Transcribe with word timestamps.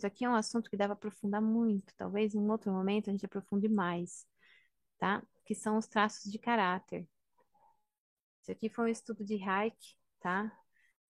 Isso 0.00 0.06
aqui 0.06 0.24
é 0.24 0.30
um 0.30 0.34
assunto 0.34 0.70
que 0.70 0.78
dá 0.78 0.86
para 0.86 0.94
aprofundar 0.94 1.42
muito. 1.42 1.94
Talvez 1.94 2.34
em 2.34 2.50
outro 2.50 2.72
momento 2.72 3.10
a 3.10 3.12
gente 3.12 3.26
aprofunde 3.26 3.68
mais, 3.68 4.26
tá? 4.98 5.22
Que 5.44 5.54
são 5.54 5.76
os 5.76 5.86
traços 5.86 6.32
de 6.32 6.38
caráter. 6.38 7.06
Isso 8.40 8.50
aqui 8.50 8.70
foi 8.70 8.86
um 8.86 8.88
estudo 8.88 9.22
de 9.22 9.34
Hayek, 9.42 9.76
tá? 10.18 10.50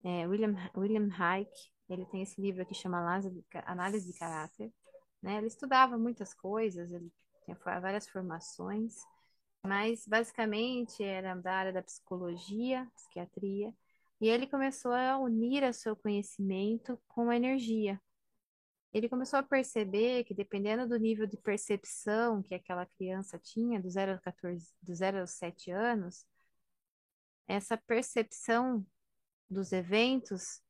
É, 0.03 0.27
William, 0.27 0.55
William 0.75 1.07
Hayek, 1.17 1.49
ele 1.87 2.05
tem 2.07 2.21
esse 2.23 2.41
livro 2.41 2.63
aqui 2.63 2.73
chama 2.75 2.97
Análise 3.65 4.11
de 4.11 4.19
Caráter. 4.19 4.73
Né? 5.21 5.37
Ele 5.37 5.47
estudava 5.47 5.97
muitas 5.97 6.33
coisas, 6.33 6.91
ele 6.91 7.09
tinha 7.45 7.57
várias 7.79 8.09
formações, 8.09 8.97
mas 9.63 10.05
basicamente 10.05 11.01
era 11.01 11.33
da 11.35 11.53
área 11.53 11.71
da 11.71 11.81
psicologia, 11.81 12.85
psiquiatria, 12.93 13.73
e 14.19 14.27
ele 14.27 14.47
começou 14.47 14.91
a 14.91 15.17
unir 15.17 15.63
o 15.63 15.73
seu 15.73 15.95
conhecimento 15.95 16.99
com 17.07 17.29
a 17.29 17.37
energia. 17.37 17.97
Ele 18.93 19.07
começou 19.07 19.39
a 19.39 19.43
perceber 19.43 20.23
que 20.25 20.33
dependendo 20.33 20.87
do 20.87 20.97
nível 20.97 21.25
de 21.25 21.37
percepção 21.37 22.41
que 22.41 22.53
aquela 22.53 22.85
criança 22.85 23.39
tinha, 23.39 23.81
do 23.81 23.89
0 23.89 24.13
a 24.13 24.17
14, 24.19 24.73
do 24.81 24.93
0 24.93 25.19
aos 25.19 25.31
7 25.31 25.71
anos, 25.71 26.25
essa 27.47 27.77
percepção 27.77 28.85
dos 29.49 29.71
eventos 29.71 30.61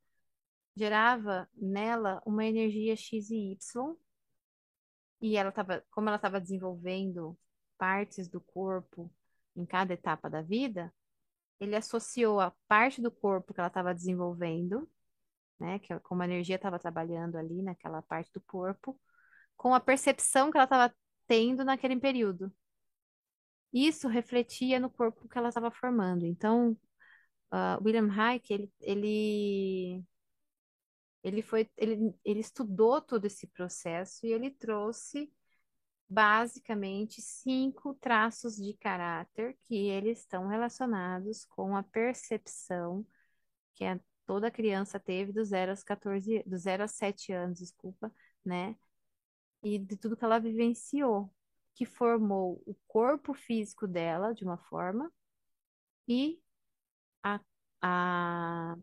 gerava 0.75 1.49
nela 1.55 2.21
uma 2.25 2.45
energia 2.45 2.95
X 2.95 3.29
e 3.29 3.51
Y, 3.51 3.95
e 5.21 5.37
ela 5.37 5.49
estava, 5.49 5.83
como 5.91 6.09
ela 6.09 6.15
estava 6.15 6.41
desenvolvendo 6.41 7.37
partes 7.77 8.27
do 8.27 8.41
corpo 8.41 9.11
em 9.55 9.65
cada 9.65 9.93
etapa 9.93 10.29
da 10.29 10.41
vida, 10.41 10.93
ele 11.59 11.75
associou 11.75 12.39
a 12.39 12.51
parte 12.67 13.01
do 13.01 13.11
corpo 13.11 13.53
que 13.53 13.59
ela 13.59 13.67
estava 13.67 13.93
desenvolvendo, 13.93 14.89
né, 15.61 15.79
que 15.79 15.93
é 15.93 15.99
como 15.99 16.23
a 16.23 16.25
energia 16.25 16.55
estava 16.55 16.79
trabalhando 16.79 17.37
ali 17.37 17.61
naquela 17.61 18.01
parte 18.01 18.31
do 18.33 18.41
corpo, 18.41 18.99
com 19.55 19.73
a 19.75 19.79
percepção 19.79 20.51
que 20.51 20.57
ela 20.57 20.65
estava 20.65 20.93
tendo 21.27 21.63
naquele 21.63 21.99
período. 21.99 22.51
Isso 23.71 24.07
refletia 24.07 24.79
no 24.79 24.89
corpo 24.89 25.29
que 25.29 25.37
ela 25.37 25.49
estava 25.49 25.71
formando. 25.71 26.25
Então, 26.25 26.71
uh, 27.53 27.81
William 27.83 28.09
Hayek, 28.11 28.51
ele, 28.51 28.73
ele, 28.81 30.03
ele, 31.23 31.41
foi, 31.41 31.69
ele, 31.77 32.13
ele 32.25 32.39
estudou 32.39 33.01
todo 33.01 33.25
esse 33.25 33.47
processo 33.47 34.25
e 34.25 34.33
ele 34.33 34.49
trouxe 34.51 35.31
basicamente 36.09 37.21
cinco 37.21 37.93
traços 37.95 38.57
de 38.57 38.73
caráter 38.73 39.57
que 39.67 39.75
eles 39.89 40.19
estão 40.19 40.47
relacionados 40.47 41.45
com 41.45 41.75
a 41.77 41.83
percepção 41.83 43.05
que 43.75 43.85
a, 43.85 43.99
toda 44.25 44.51
criança 44.51 44.99
teve 44.99 45.31
do 45.31 45.43
0 45.43 45.71
aos 45.71 45.83
14, 45.83 46.43
do 46.45 46.57
0 46.57 46.83
aos 46.83 46.91
7 46.91 47.31
anos, 47.33 47.59
desculpa, 47.59 48.11
né? 48.45 48.75
E 49.63 49.79
de 49.79 49.97
tudo 49.97 50.17
que 50.17 50.25
ela 50.25 50.39
vivenciou, 50.39 51.33
que 51.75 51.85
formou 51.85 52.61
o 52.65 52.75
corpo 52.87 53.33
físico 53.33 53.87
dela 53.87 54.33
de 54.33 54.43
uma 54.43 54.57
forma 54.57 55.11
e 56.07 56.41
a, 57.23 57.39
a, 57.81 58.77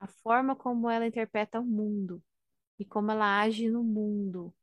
a 0.00 0.06
forma 0.06 0.56
como 0.56 0.88
ela 0.90 1.06
interpreta 1.06 1.60
o 1.60 1.64
mundo 1.64 2.22
e 2.78 2.84
como 2.84 3.10
ela 3.10 3.40
age 3.40 3.70
no 3.70 3.82
mundo, 3.82 4.54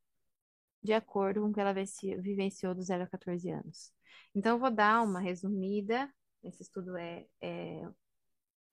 de 0.84 0.94
acordo 0.94 1.42
com 1.42 1.50
o 1.50 1.54
que 1.54 1.60
ela 1.60 1.74
vivenciou 1.74 2.76
do 2.76 2.82
0 2.82 3.04
a 3.04 3.08
14 3.08 3.50
anos. 3.52 3.94
Então, 4.36 4.54
eu 4.56 4.60
vou 4.60 4.72
dar 4.72 5.04
uma 5.04 5.20
resumida. 5.20 6.14
Esse 6.44 6.64
estudo 6.64 6.98
é, 6.98 7.26
é, 7.42 7.84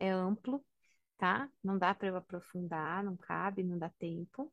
é 0.00 0.10
amplo, 0.10 0.64
tá? 1.18 1.50
Não 1.62 1.78
dá 1.78 1.94
para 1.94 2.08
eu 2.08 2.16
aprofundar, 2.16 3.04
não 3.04 3.16
cabe, 3.16 3.62
não 3.64 3.78
dá 3.78 3.90
tempo. 3.90 4.52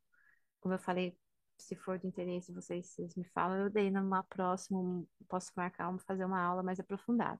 Como 0.59 0.73
eu 0.73 0.79
falei, 0.79 1.17
se 1.57 1.75
for 1.75 1.99
de 1.99 2.07
interesse, 2.07 2.51
vocês, 2.53 2.87
vocês 2.87 3.15
me 3.15 3.23
falam, 3.25 3.57
eu 3.57 3.69
dei 3.69 3.91
numa 3.91 4.23
próxima, 4.23 5.05
posso 5.29 5.51
marcar, 5.55 5.97
fazer 5.99 6.25
uma 6.25 6.41
aula 6.41 6.63
mais 6.63 6.79
aprofundada, 6.79 7.39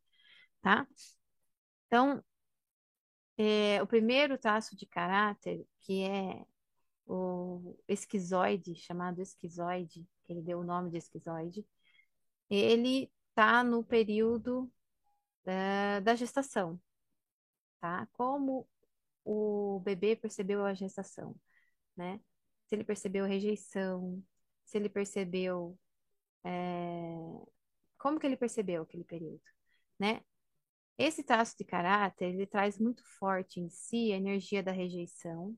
tá? 0.62 0.88
Então, 1.88 2.24
é, 3.38 3.81
o 3.81 3.88
primeiro 3.88 4.38
traço 4.38 4.75
de 4.75 4.86
caráter, 4.86 5.66
que 5.81 6.03
é 6.03 6.46
o 7.06 7.78
esquizoide, 7.88 8.75
chamado 8.75 9.22
esquizoide, 9.22 10.07
que 10.24 10.34
ele 10.34 10.42
deu 10.42 10.59
o 10.59 10.63
nome 10.63 10.90
de 10.92 10.97
esquizoide, 10.97 11.66
ele 12.50 13.12
está 13.30 13.63
no 13.63 13.84
período 13.84 14.72
da, 15.44 16.00
da 16.02 16.16
gestação, 16.16 16.80
tá? 17.80 18.07
Como 18.13 18.68
o 19.25 19.80
bebê 19.81 20.16
percebeu 20.16 20.63
a 20.63 20.74
gestação, 20.74 21.36
né? 21.97 22.19
Se 22.68 22.75
ele 22.75 22.84
percebeu 22.84 23.25
rejeição, 23.25 24.24
se 24.66 24.78
ele 24.78 24.90
percebeu 24.90 25.78
é... 26.44 27.18
como 27.97 28.19
que 28.19 28.28
ele 28.28 28.38
percebeu 28.38 28.84
aquele 28.84 29.03
período, 29.03 29.41
né? 30.00 30.22
Esse 30.97 31.24
traço 31.24 31.58
de 31.58 31.66
caráter, 31.66 32.34
ele 32.34 32.47
traz 32.47 32.80
muito 32.80 33.03
forte 33.19 33.59
em 33.59 33.69
si 33.69 34.13
a 34.13 34.18
energia 34.18 34.63
da 34.63 34.72
rejeição. 34.72 35.57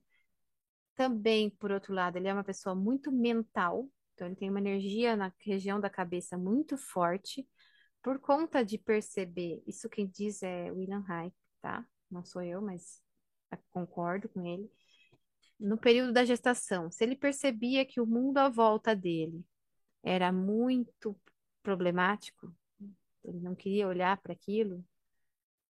Também, 0.96 1.50
por 1.50 1.72
outro 1.72 1.94
lado, 1.94 2.18
ele 2.18 2.28
é 2.28 2.34
uma 2.34 2.44
pessoa 2.44 2.74
muito 2.76 3.12
mental, 3.12 3.88
então 4.14 4.28
ele 4.28 4.36
tem 4.36 4.50
uma 4.50 4.60
energia 4.60 5.16
na 5.16 5.32
região 5.40 5.80
da 5.80 5.90
cabeça 5.90 6.38
muito 6.38 6.76
forte, 6.78 7.48
por 8.02 8.20
conta 8.20 8.64
de 8.64 8.78
perceber, 8.78 9.62
isso 9.68 9.90
quem 9.90 10.08
diz 10.08 10.42
é 10.42 10.72
William 10.72 11.04
Hayek, 11.08 11.36
tá? 11.62 11.86
Não 12.10 12.24
sou 12.24 12.42
eu, 12.42 12.62
mas 12.62 13.02
concordo 13.72 14.28
com 14.30 14.46
ele. 14.46 14.70
No 15.60 15.78
período 15.78 16.14
da 16.14 16.26
gestação, 16.26 16.92
se 16.92 17.04
ele 17.04 17.16
percebia 17.16 17.86
que 17.86 18.00
o 18.00 18.06
mundo 18.06 18.38
à 18.38 18.50
volta 18.50 18.96
dele 18.96 19.44
era 20.04 20.32
muito 20.32 21.20
problemático, 21.64 22.54
ele 23.24 23.40
não 23.40 23.56
queria 23.56 23.88
olhar 23.88 24.18
para 24.22 24.34
aquilo, 24.34 24.84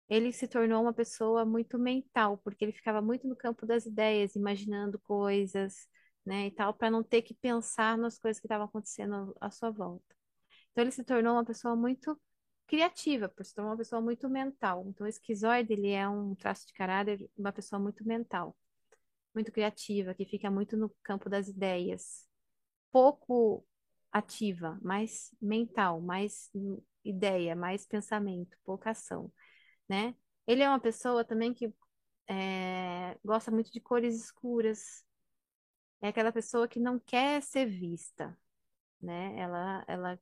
ele 0.09 0.31
se 0.31 0.47
tornou 0.47 0.81
uma 0.81 0.94
pessoa 0.94 1.45
muito 1.45 1.78
mental, 1.79 2.38
porque 2.38 2.63
ele 2.63 2.72
ficava 2.72 3.01
muito 3.01 3.28
no 3.28 3.35
campo 3.35 3.66
das 3.66 3.85
ideias, 3.85 4.35
imaginando 4.35 5.00
coisas, 5.00 5.88
né, 6.25 6.47
e 6.47 6.51
tal, 6.51 6.73
para 6.73 6.91
não 6.91 7.03
ter 7.03 7.22
que 7.22 7.33
pensar 7.33 7.97
nas 7.97 8.17
coisas 8.17 8.39
que 8.39 8.45
estavam 8.47 8.66
acontecendo 8.67 9.35
à 9.39 9.50
sua 9.50 9.72
volta. 9.72 10.16
Então 10.72 10.83
ele 10.83 10.91
se 10.91 11.03
tornou 11.03 11.33
uma 11.33 11.45
pessoa 11.45 11.75
muito 11.75 12.19
criativa, 12.73 13.29
por 13.29 13.45
se 13.45 13.53
tornar 13.53 13.72
uma 13.72 13.78
pessoa 13.78 14.01
muito 14.01 14.28
mental. 14.29 14.85
Então 14.88 15.06
o 15.06 15.09
esquizoide, 15.09 15.73
ele 15.73 15.91
é 15.91 16.09
um 16.09 16.34
traço 16.35 16.66
de 16.67 16.73
caráter, 16.73 17.29
uma 17.38 17.51
pessoa 17.53 17.79
muito 17.79 18.03
mental, 18.06 18.57
muito 19.35 19.51
criativa, 19.51 20.13
que 20.16 20.25
fica 20.25 20.50
muito 20.51 20.75
no 20.78 20.89
campo 21.03 21.29
das 21.29 21.47
ideias. 21.47 22.28
Pouco 22.91 23.66
ativa, 24.12 24.79
mais 24.81 25.35
mental, 25.41 26.01
mais 26.01 26.51
ideia, 27.03 27.56
mais 27.56 27.85
pensamento, 27.85 28.57
pouca 28.66 28.91
ação 28.91 29.31
né? 29.89 30.16
Ele 30.47 30.63
é 30.63 30.69
uma 30.69 30.79
pessoa 30.79 31.23
também 31.25 31.53
que 31.53 31.73
é, 32.28 33.17
gosta 33.23 33.51
muito 33.51 33.72
de 33.72 33.79
cores 33.79 34.16
escuras. 34.16 35.06
É 36.01 36.09
aquela 36.09 36.31
pessoa 36.31 36.67
que 36.67 36.79
não 36.79 37.00
quer 37.00 37.41
ser 37.41 37.66
vista, 37.66 38.38
né? 39.01 39.38
Ela, 39.39 39.85
ela 39.88 40.19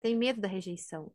tem 0.00 0.16
medo 0.16 0.40
da 0.40 0.48
rejeição. 0.48 1.12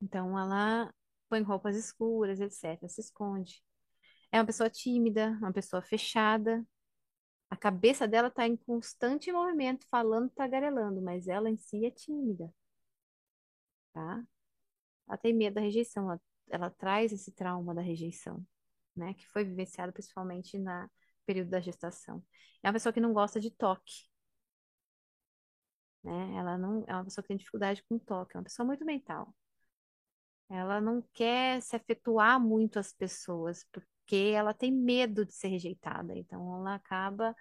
Então, 0.00 0.38
ela 0.38 0.92
põe 1.28 1.42
roupas 1.42 1.76
escuras, 1.76 2.40
etc. 2.40 2.88
Se 2.88 3.00
esconde. 3.00 3.62
É 4.32 4.38
uma 4.38 4.46
pessoa 4.46 4.70
tímida, 4.70 5.30
uma 5.40 5.52
pessoa 5.52 5.82
fechada. 5.82 6.66
A 7.50 7.56
cabeça 7.56 8.08
dela 8.08 8.28
está 8.28 8.46
em 8.46 8.56
constante 8.56 9.32
movimento, 9.32 9.86
falando, 9.90 10.30
tagarelando, 10.30 11.02
mas 11.02 11.28
ela 11.28 11.50
em 11.50 11.56
si 11.58 11.86
é 11.86 11.90
tímida, 11.90 12.52
tá? 13.92 14.24
Ela 15.08 15.18
tem 15.18 15.34
medo 15.34 15.54
da 15.54 15.60
rejeição, 15.60 16.10
ela 16.10 16.20
ela 16.50 16.70
traz 16.70 17.12
esse 17.12 17.32
trauma 17.32 17.74
da 17.74 17.82
rejeição, 17.82 18.44
né? 18.96 19.14
Que 19.14 19.26
foi 19.28 19.44
vivenciado 19.44 19.92
principalmente 19.92 20.58
na 20.58 20.90
período 21.26 21.50
da 21.50 21.60
gestação. 21.60 22.24
É 22.62 22.68
uma 22.68 22.74
pessoa 22.74 22.92
que 22.92 23.00
não 23.00 23.12
gosta 23.12 23.40
de 23.40 23.50
toque, 23.50 24.08
né? 26.02 26.36
Ela 26.36 26.56
não 26.58 26.84
é 26.86 26.94
uma 26.94 27.04
pessoa 27.04 27.22
que 27.22 27.28
tem 27.28 27.36
dificuldade 27.36 27.82
com 27.88 27.98
toque, 27.98 28.36
é 28.36 28.38
uma 28.38 28.44
pessoa 28.44 28.66
muito 28.66 28.84
mental. 28.84 29.34
Ela 30.48 30.80
não 30.80 31.02
quer 31.12 31.60
se 31.60 31.74
afetuar 31.74 32.40
muito 32.40 32.78
às 32.78 32.92
pessoas, 32.92 33.64
porque 33.72 34.32
ela 34.34 34.54
tem 34.54 34.72
medo 34.72 35.24
de 35.24 35.34
ser 35.34 35.48
rejeitada. 35.48 36.16
Então 36.16 36.56
ela 36.56 36.74
acaba 36.76 37.34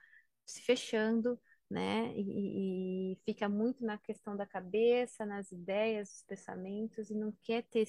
se 0.46 0.62
fechando, 0.62 1.40
né? 1.70 2.12
E, 2.16 3.14
e 3.14 3.20
fica 3.26 3.48
muito 3.50 3.86
na 3.86 3.98
questão 3.98 4.36
da 4.36 4.46
cabeça, 4.46 5.26
nas 5.26 5.52
ideias, 5.52 6.10
nos 6.10 6.24
pensamentos, 6.24 7.10
e 7.10 7.16
não 7.16 7.34
quer 7.44 7.64
ter 7.64 7.88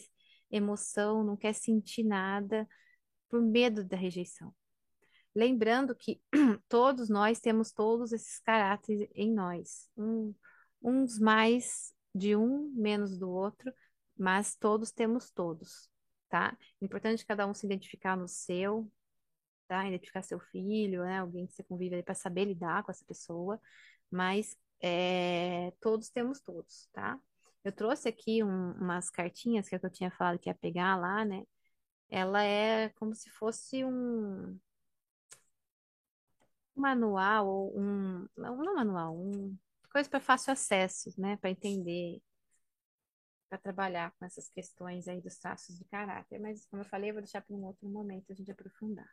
emoção, 0.51 1.25
não 1.25 1.37
quer 1.37 1.55
sentir 1.55 2.05
nada 2.05 2.69
por 3.29 3.43
medo 3.43 3.85
da 3.85 3.97
rejeição. 3.97 4.55
Lembrando 5.35 5.95
que 5.95 6.21
todos 6.69 7.09
nós 7.11 7.41
temos 7.41 7.73
todos 7.73 8.13
esses 8.13 8.39
caráteres 8.41 9.09
em 9.15 9.33
nós, 9.33 9.91
um, 9.97 10.35
uns 10.83 11.19
mais 11.19 11.95
de 12.15 12.35
um, 12.35 12.73
menos 12.75 13.19
do 13.19 13.29
outro, 13.29 13.73
mas 14.19 14.57
todos 14.57 14.91
temos 14.93 15.31
todos, 15.31 15.91
tá? 16.29 16.57
Importante 16.81 17.27
cada 17.27 17.47
um 17.47 17.55
se 17.55 17.67
identificar 17.67 18.17
no 18.17 18.29
seu, 18.29 18.91
tá? 19.69 19.87
Identificar 19.89 20.23
seu 20.23 20.39
filho, 20.41 21.05
né? 21.05 21.19
Alguém 21.21 21.47
que 21.47 21.53
você 21.55 21.63
convive 21.65 21.95
ali 21.97 22.03
para 22.05 22.15
saber 22.15 22.45
lidar 22.47 22.83
com 22.85 22.91
essa 22.91 23.05
pessoa, 23.05 23.61
mas 24.11 24.57
é, 24.83 25.73
todos 25.81 26.11
temos 26.11 26.41
todos, 26.41 26.89
tá? 26.93 27.19
Eu 27.65 27.73
trouxe 27.73 28.09
aqui 28.09 28.45
um- 28.45 28.73
umas 28.75 29.11
cartinhas 29.11 29.69
que, 29.69 29.75
é 29.75 29.79
que 29.79 29.87
eu 29.87 29.91
tinha 29.93 30.11
falado 30.11 30.39
que 30.39 30.49
ia 30.51 30.55
pegar 30.55 30.97
lá, 30.97 31.25
né? 31.25 31.43
Ela 32.11 32.45
é 32.45 32.91
como 32.91 33.15
se 33.15 33.31
fosse 33.31 33.85
um 33.85 34.59
manual 36.75 37.47
ou 37.49 37.79
um, 37.79 38.27
não 38.37 38.57
não 38.57 38.75
manual, 38.75 39.17
um 39.17 39.57
coisa 39.91 40.09
para 40.11 40.21
fácil 40.21 40.53
acesso, 40.53 41.11
né? 41.19 41.37
Para 41.39 41.51
entender, 41.51 42.21
para 43.49 43.59
trabalhar 43.59 44.13
com 44.19 44.25
essas 44.25 44.49
questões 44.49 45.09
aí 45.09 45.21
dos 45.21 45.39
traços 45.39 45.77
de 45.77 45.85
caráter. 45.85 46.41
Mas, 46.41 46.67
como 46.67 46.83
eu 46.83 46.87
falei, 46.87 47.11
eu 47.11 47.15
vou 47.15 47.23
deixar 47.23 47.41
para 47.41 47.55
um 47.55 47.65
outro 47.65 47.89
momento 47.89 48.31
a 48.31 48.35
gente 48.35 48.51
aprofundar. 48.51 49.09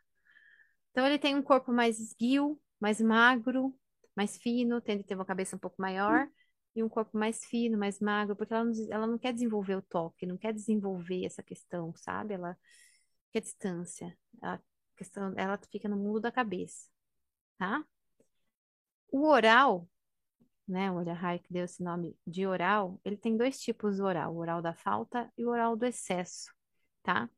Então, 0.90 1.06
ele 1.06 1.18
tem 1.18 1.34
um 1.34 1.42
corpo 1.42 1.72
mais 1.72 1.98
esguio, 1.98 2.60
mais 2.80 3.00
magro, 3.00 3.74
mais 4.16 4.36
fino, 4.36 4.80
tende 4.80 5.02
a 5.02 5.06
ter 5.06 5.14
uma 5.14 5.24
cabeça 5.24 5.56
um 5.56 5.58
pouco 5.58 5.80
maior 5.80 6.28
e 6.74 6.82
um 6.82 6.88
corpo 6.88 7.16
mais 7.16 7.44
fino, 7.44 7.78
mais 7.78 8.00
magro, 8.00 8.34
porque 8.34 8.52
ela 8.52 8.64
não, 8.64 8.72
ela 8.90 9.06
não 9.06 9.18
quer 9.18 9.32
desenvolver 9.32 9.76
o 9.76 9.82
toque, 9.82 10.26
não 10.26 10.36
quer 10.36 10.52
desenvolver 10.52 11.24
essa 11.24 11.42
questão, 11.42 11.94
sabe? 11.96 12.34
Ela 12.34 12.56
quer 13.32 13.40
distância. 13.40 14.16
A 14.42 14.58
questão, 14.96 15.32
ela 15.36 15.58
fica 15.70 15.88
no 15.88 15.96
mundo 15.96 16.20
da 16.20 16.32
cabeça, 16.32 16.88
tá? 17.58 17.84
O 19.12 19.26
oral, 19.28 19.88
né? 20.66 20.90
O 20.90 20.96
Olha 20.96 21.38
que 21.38 21.52
deu 21.52 21.64
esse 21.64 21.82
nome 21.82 22.16
de 22.26 22.46
oral, 22.46 23.00
ele 23.04 23.16
tem 23.16 23.36
dois 23.36 23.60
tipos 23.60 23.96
de 23.96 24.02
oral, 24.02 24.34
o 24.34 24.38
oral 24.38 24.62
da 24.62 24.74
falta 24.74 25.30
e 25.36 25.44
o 25.44 25.50
oral 25.50 25.76
do 25.76 25.86
excesso, 25.86 26.50
tá? 27.02 27.28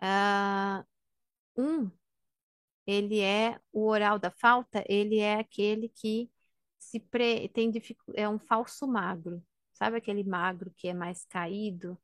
Ah, 0.00 0.84
um 1.56 1.90
ele 2.86 3.20
é 3.20 3.60
o 3.72 3.86
oral 3.86 4.18
da 4.18 4.30
falta, 4.30 4.84
ele 4.88 5.18
é 5.18 5.34
aquele 5.36 5.88
que 5.90 6.30
se 6.78 7.00
pre... 7.00 7.48
tem 7.50 7.72
é 8.14 8.28
um 8.28 8.38
falso 8.38 8.86
magro. 8.86 9.42
Sabe 9.72 9.96
aquele 9.98 10.24
magro 10.24 10.72
que 10.76 10.88
é 10.88 10.94
mais 10.94 11.24
caído, 11.26 11.98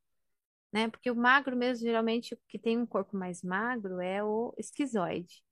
né? 0.72 0.88
Porque 0.90 1.10
o 1.10 1.16
magro 1.16 1.56
mesmo, 1.56 1.86
geralmente, 1.86 2.38
que 2.48 2.58
tem 2.58 2.78
um 2.78 2.86
corpo 2.86 3.16
mais 3.16 3.42
magro 3.42 4.00
é 4.00 4.24
o 4.24 4.54
esquizoide, 4.58 5.44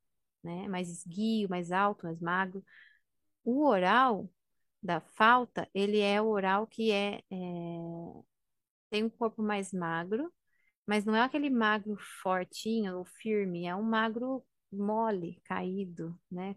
né? 0.45 0.69
Mais 0.69 0.89
esguio, 0.91 1.49
mais 1.51 1.73
alto, 1.73 2.07
mais 2.07 2.21
magro. 2.21 2.65
O 3.45 3.67
oral 3.67 4.31
da 4.83 5.01
falta, 5.01 5.69
ele 5.75 6.01
é 6.01 6.21
o 6.21 6.27
oral 6.27 6.67
que 6.67 6.91
é, 6.93 7.23
é... 7.31 8.23
tem 8.91 9.05
um 9.05 9.11
corpo 9.11 9.43
mais 9.43 9.73
magro, 9.73 10.33
mas 10.87 11.05
não 11.05 11.15
é 11.15 11.23
aquele 11.23 11.51
magro 11.51 11.97
fortinho 12.23 12.99
ou 12.99 13.05
firme, 13.05 13.67
é 13.67 13.75
um 13.77 13.83
magro 13.83 14.45
mole, 14.73 15.41
caído, 15.45 16.19
né? 16.31 16.57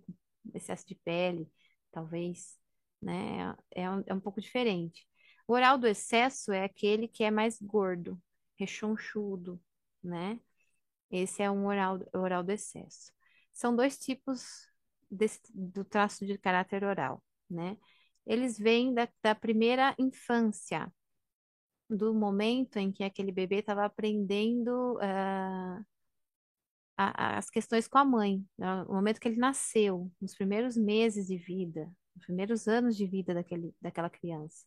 Excesso 0.54 0.88
de 0.88 0.96
pele, 0.96 1.52
talvez, 1.92 2.58
né? 3.02 3.56
É 3.72 3.90
um, 3.90 4.04
é 4.08 4.14
um 4.14 4.20
pouco 4.20 4.42
diferente. 4.42 5.08
O 5.48 5.54
oral 5.54 5.78
do 5.78 5.88
excesso 5.88 6.52
é 6.52 6.64
aquele 6.64 7.08
que 7.08 7.24
é 7.24 7.32
mais 7.32 7.60
gordo, 7.62 8.22
rechonchudo, 8.60 9.62
né? 10.04 10.40
Esse 11.12 11.44
é 11.44 11.52
um 11.52 11.66
oral, 11.68 12.00
oral 12.14 12.44
do 12.44 12.52
excesso. 12.52 13.12
São 13.54 13.76
dois 13.76 13.98
tipos 13.98 14.68
desse, 15.10 15.42
do 15.54 15.86
traço 15.86 16.26
de 16.26 16.38
caráter 16.38 16.84
oral, 16.84 17.24
né? 17.50 17.78
Eles 18.26 18.58
vêm 18.58 18.94
da, 18.94 19.08
da 19.24 19.36
primeira 19.36 19.96
infância, 20.00 20.92
do 21.90 22.14
momento 22.14 22.78
em 22.78 22.92
que 22.92 23.04
aquele 23.04 23.32
bebê 23.32 23.58
estava 23.60 23.86
aprendendo 23.86 24.96
uh, 24.96 25.86
a- 26.98 27.38
as 27.38 27.50
questões 27.50 27.88
com 27.88 27.98
a 27.98 28.06
mãe, 28.06 28.46
né? 28.58 28.84
O 28.84 28.94
momento 28.94 29.20
que 29.20 29.28
ele 29.28 29.38
nasceu, 29.38 30.12
nos 30.22 30.36
primeiros 30.36 30.78
meses 30.78 31.28
de 31.28 31.38
vida, 31.38 31.92
nos 32.16 32.26
primeiros 32.26 32.68
anos 32.68 32.96
de 32.96 33.06
vida 33.08 33.34
daquele, 33.34 33.74
daquela 33.82 34.10
criança. 34.10 34.66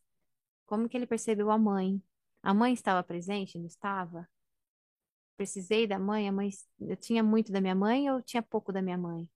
Como 0.67 0.89
que 0.89 0.97
ele 0.97 1.07
percebeu 1.07 1.51
a 1.51 1.59
mãe? 1.59 2.03
A 2.43 2.55
mãe 2.55 2.73
estava 2.75 3.03
presente? 3.03 3.59
Não 3.59 3.67
estava? 3.67 4.29
Precisei 5.37 5.87
da 5.87 5.99
mãe? 5.99 6.29
A 6.29 6.33
mãe, 6.33 6.51
eu 6.81 6.97
tinha 6.97 7.23
muito 7.23 7.53
da 7.53 7.61
minha 7.61 7.75
mãe 7.75 8.11
ou 8.11 8.23
tinha 8.23 8.43
pouco 8.43 8.73
da 8.73 8.83
minha 8.83 8.99
mãe? 8.99 9.29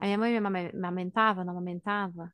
A 0.00 0.06
minha 0.06 0.18
mãe 0.18 0.40
me 0.40 0.70
amamentava? 0.86 1.44
Não 1.44 1.52
amamentava? 1.52 2.32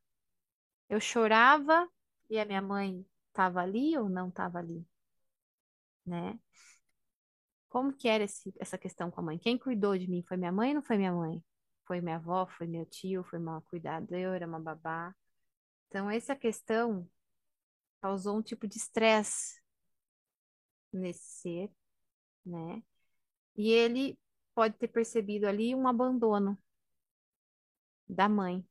Eu 0.88 1.00
chorava 1.00 1.88
e 2.29 2.38
a 2.41 2.44
minha 2.44 2.61
mãe 2.61 3.06
estava 3.29 3.61
ali 3.61 3.97
ou 3.97 4.09
não 4.09 4.29
estava 4.31 4.59
ali, 4.59 4.85
né? 6.06 6.38
Como 7.69 7.93
que 7.93 8.09
era 8.09 8.25
esse- 8.25 8.53
essa 8.59 8.79
questão 8.79 9.11
com 9.11 9.21
a 9.21 9.25
mãe? 9.25 9.38
Quem 9.38 9.59
cuidou 9.59 9.97
de 9.99 10.09
mim? 10.09 10.23
Foi 10.27 10.37
minha 10.37 10.53
mãe 10.53 10.71
ou 10.71 10.77
não 10.77 10.83
foi 10.83 10.97
minha 10.97 11.12
mãe? 11.12 11.43
Foi 11.87 12.00
minha 12.00 12.17
avó, 12.17 12.47
foi 12.47 12.67
meu 12.67 12.85
tio, 12.87 13.23
foi 13.25 13.38
uma 13.38 13.61
cuidadora, 13.62 14.47
uma 14.47 14.61
babá. 14.61 15.15
Então, 15.88 16.11
essa 16.11 16.37
questão 16.37 17.09
causou 18.03 18.38
um 18.38 18.43
tipo 18.43 18.67
de 18.69 18.79
estresse 18.79 19.61
nesse 20.93 21.25
ser, 21.43 21.71
né? 22.47 22.83
E 23.56 23.71
ele 23.71 24.19
pode 24.55 24.77
ter 24.79 24.88
percebido 24.88 25.47
ali 25.47 25.75
um 25.75 25.88
abandono 25.88 26.59
da 28.09 28.29
mãe. 28.29 28.65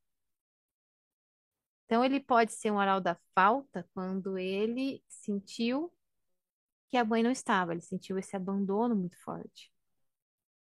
Então, 1.86 2.04
ele 2.04 2.20
pode 2.20 2.52
ser 2.52 2.70
um 2.72 2.76
oral 2.76 3.00
da 3.00 3.16
falta 3.34 3.88
quando 3.94 4.38
ele 4.38 5.02
sentiu 5.08 5.92
que 6.88 6.96
a 6.96 7.04
mãe 7.04 7.22
não 7.22 7.30
estava, 7.30 7.72
ele 7.72 7.80
sentiu 7.80 8.18
esse 8.18 8.36
abandono 8.36 8.94
muito 8.94 9.16
forte. 9.22 9.72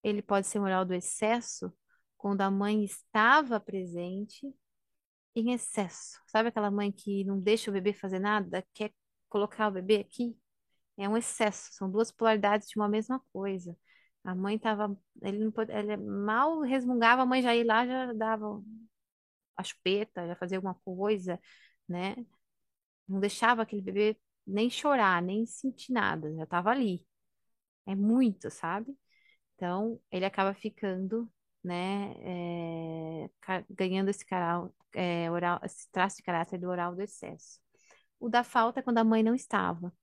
Ele 0.04 0.22
pode 0.22 0.48
ser 0.48 0.60
um 0.60 0.64
oral 0.64 0.86
do 0.86 0.94
excesso 0.94 1.74
quando 2.18 2.42
a 2.42 2.52
mãe 2.52 2.84
estava 2.84 3.60
presente 3.60 4.54
em 5.36 5.52
excesso. 5.54 6.20
Sabe 6.28 6.50
aquela 6.50 6.72
mãe 6.72 6.92
que 6.92 7.24
não 7.26 7.40
deixa 7.40 7.70
o 7.70 7.74
bebê 7.74 7.94
fazer 7.94 8.20
nada, 8.20 8.66
quer 8.74 8.94
colocar 9.30 9.68
o 9.70 9.72
bebê 9.72 9.98
aqui? 9.98 10.38
É 10.98 11.10
um 11.10 11.18
excesso, 11.18 11.74
são 11.74 11.90
duas 11.92 12.12
polaridades 12.12 12.70
de 12.70 12.80
uma 12.80 12.88
mesma 12.90 13.20
coisa. 13.34 13.78
A 14.24 14.34
mãe 14.36 14.56
estava, 14.56 14.98
ele 15.22 15.52
ele 15.70 15.98
mal 15.98 16.62
resmungava, 16.62 17.24
a 17.24 17.26
mãe 17.26 17.42
já 17.42 17.56
ia 17.56 17.66
lá, 17.66 17.86
já 17.86 18.14
dava 18.14 18.64
a 19.58 19.64
chupeta, 19.64 20.28
já 20.28 20.36
fazia 20.36 20.58
alguma 20.58 20.76
coisa, 20.76 21.40
né? 21.88 22.16
Não 23.08 23.20
deixava 23.20 23.62
aquele 23.64 23.82
bebê 23.82 24.18
nem 24.46 24.70
chorar, 24.70 25.22
nem 25.22 25.46
sentir 25.46 25.92
nada, 25.94 26.34
já 26.36 26.44
estava 26.44 26.72
ali. 26.72 27.06
É 27.86 27.96
muito, 27.96 28.50
sabe? 28.52 28.98
Então, 29.56 30.00
ele 30.12 30.26
acaba 30.26 30.54
ficando, 30.54 31.32
né, 31.64 32.14
é, 32.22 33.30
ganhando 33.70 34.10
esse, 34.10 34.26
caral, 34.26 34.74
é, 34.94 35.30
oral, 35.32 35.60
esse 35.64 35.90
traço 35.92 36.18
de 36.18 36.24
caráter 36.24 36.60
do 36.60 36.70
oral 36.70 36.96
do 36.96 37.02
excesso. 37.02 37.60
O 38.20 38.30
da 38.30 38.44
falta 38.44 38.80
é 38.82 38.84
quando 38.84 39.00
a 39.00 39.04
mãe 39.04 39.24
não 39.24 39.36
estava. 39.36 39.94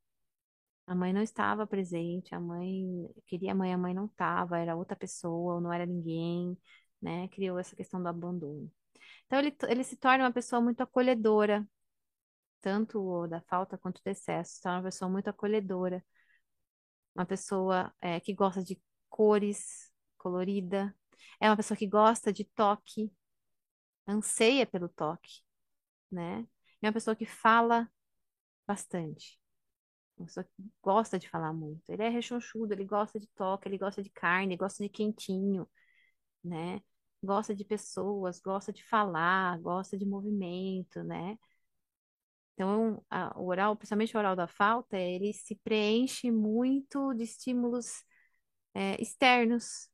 A 0.87 0.95
mãe 0.95 1.13
não 1.13 1.23
estava 1.23 1.67
presente, 1.67 2.35
a 2.35 2.41
mãe 2.41 3.09
queria 3.27 3.53
a 3.53 3.55
mãe, 3.55 3.73
a 3.73 3.79
mãe 3.79 3.95
não 3.95 4.07
estava, 4.07 4.59
era 4.59 4.77
outra 4.77 4.97
pessoa, 4.97 5.55
ou 5.55 5.61
não 5.61 5.73
era 5.73 5.87
ninguém, 5.87 6.59
né? 7.01 7.29
Criou 7.29 7.59
essa 7.59 7.77
questão 7.77 8.03
do 8.03 8.09
abandono. 8.09 8.71
Então, 9.27 9.39
ele, 9.39 9.57
ele 9.69 9.85
se 9.85 9.97
torna 9.97 10.25
uma 10.25 10.33
pessoa 10.33 10.61
muito 10.61 10.83
acolhedora, 10.83 11.67
tanto 12.63 13.27
da 13.29 13.41
falta 13.43 13.79
quanto 13.79 14.03
do 14.05 14.09
excesso, 14.09 14.61
torna 14.63 14.79
uma 14.79 14.85
pessoa 14.85 15.11
muito 15.11 15.29
acolhedora 15.29 16.05
uma 17.15 17.27
pessoa 17.27 17.93
é, 18.01 18.21
que 18.21 18.35
gosta 18.35 18.63
de 18.63 18.81
cores, 19.09 19.93
colorida, 20.17 20.95
é 21.41 21.49
uma 21.49 21.57
pessoa 21.57 21.77
que 21.77 21.87
gosta 21.87 22.33
de 22.33 22.45
toque, 22.55 23.13
anseia 24.09 24.67
pelo 24.67 24.89
toque, 24.89 25.43
né? 26.11 26.47
É 26.83 26.87
uma 26.89 26.93
pessoa 26.93 27.17
que 27.17 27.27
fala 27.27 27.89
bastante, 28.67 29.41
uma 30.19 30.27
pessoa 30.27 30.45
que 30.45 30.65
gosta 30.83 31.19
de 31.19 31.29
falar 31.31 31.53
muito. 31.53 31.91
Ele 31.91 32.03
é 32.05 32.09
rechonchudo, 32.09 32.75
ele 32.75 32.85
gosta 32.87 33.19
de 33.21 33.29
toque, 33.31 33.69
ele 33.69 33.79
gosta 33.79 34.03
de 34.03 34.11
carne, 34.11 34.57
gosta 34.59 34.85
de 34.85 34.91
quentinho, 34.91 35.69
né? 36.45 36.81
Gosta 37.23 37.55
de 37.55 37.65
pessoas, 37.65 38.41
gosta 38.41 38.73
de 38.73 38.85
falar, 38.85 39.59
gosta 39.61 39.97
de 39.97 40.05
movimento, 40.07 41.03
né? 41.05 41.39
Então, 42.55 43.05
a- 43.11 43.33
o 43.39 43.47
oral, 43.49 43.77
principalmente 43.77 44.15
o 44.17 44.19
oral 44.19 44.37
da 44.37 44.47
falta, 44.47 44.97
ele 44.99 45.33
se 45.33 45.57
preenche 45.57 46.31
muito 46.31 47.13
de 47.15 47.25
estímulos 47.25 48.05
é, 48.75 49.01
externos 49.03 49.91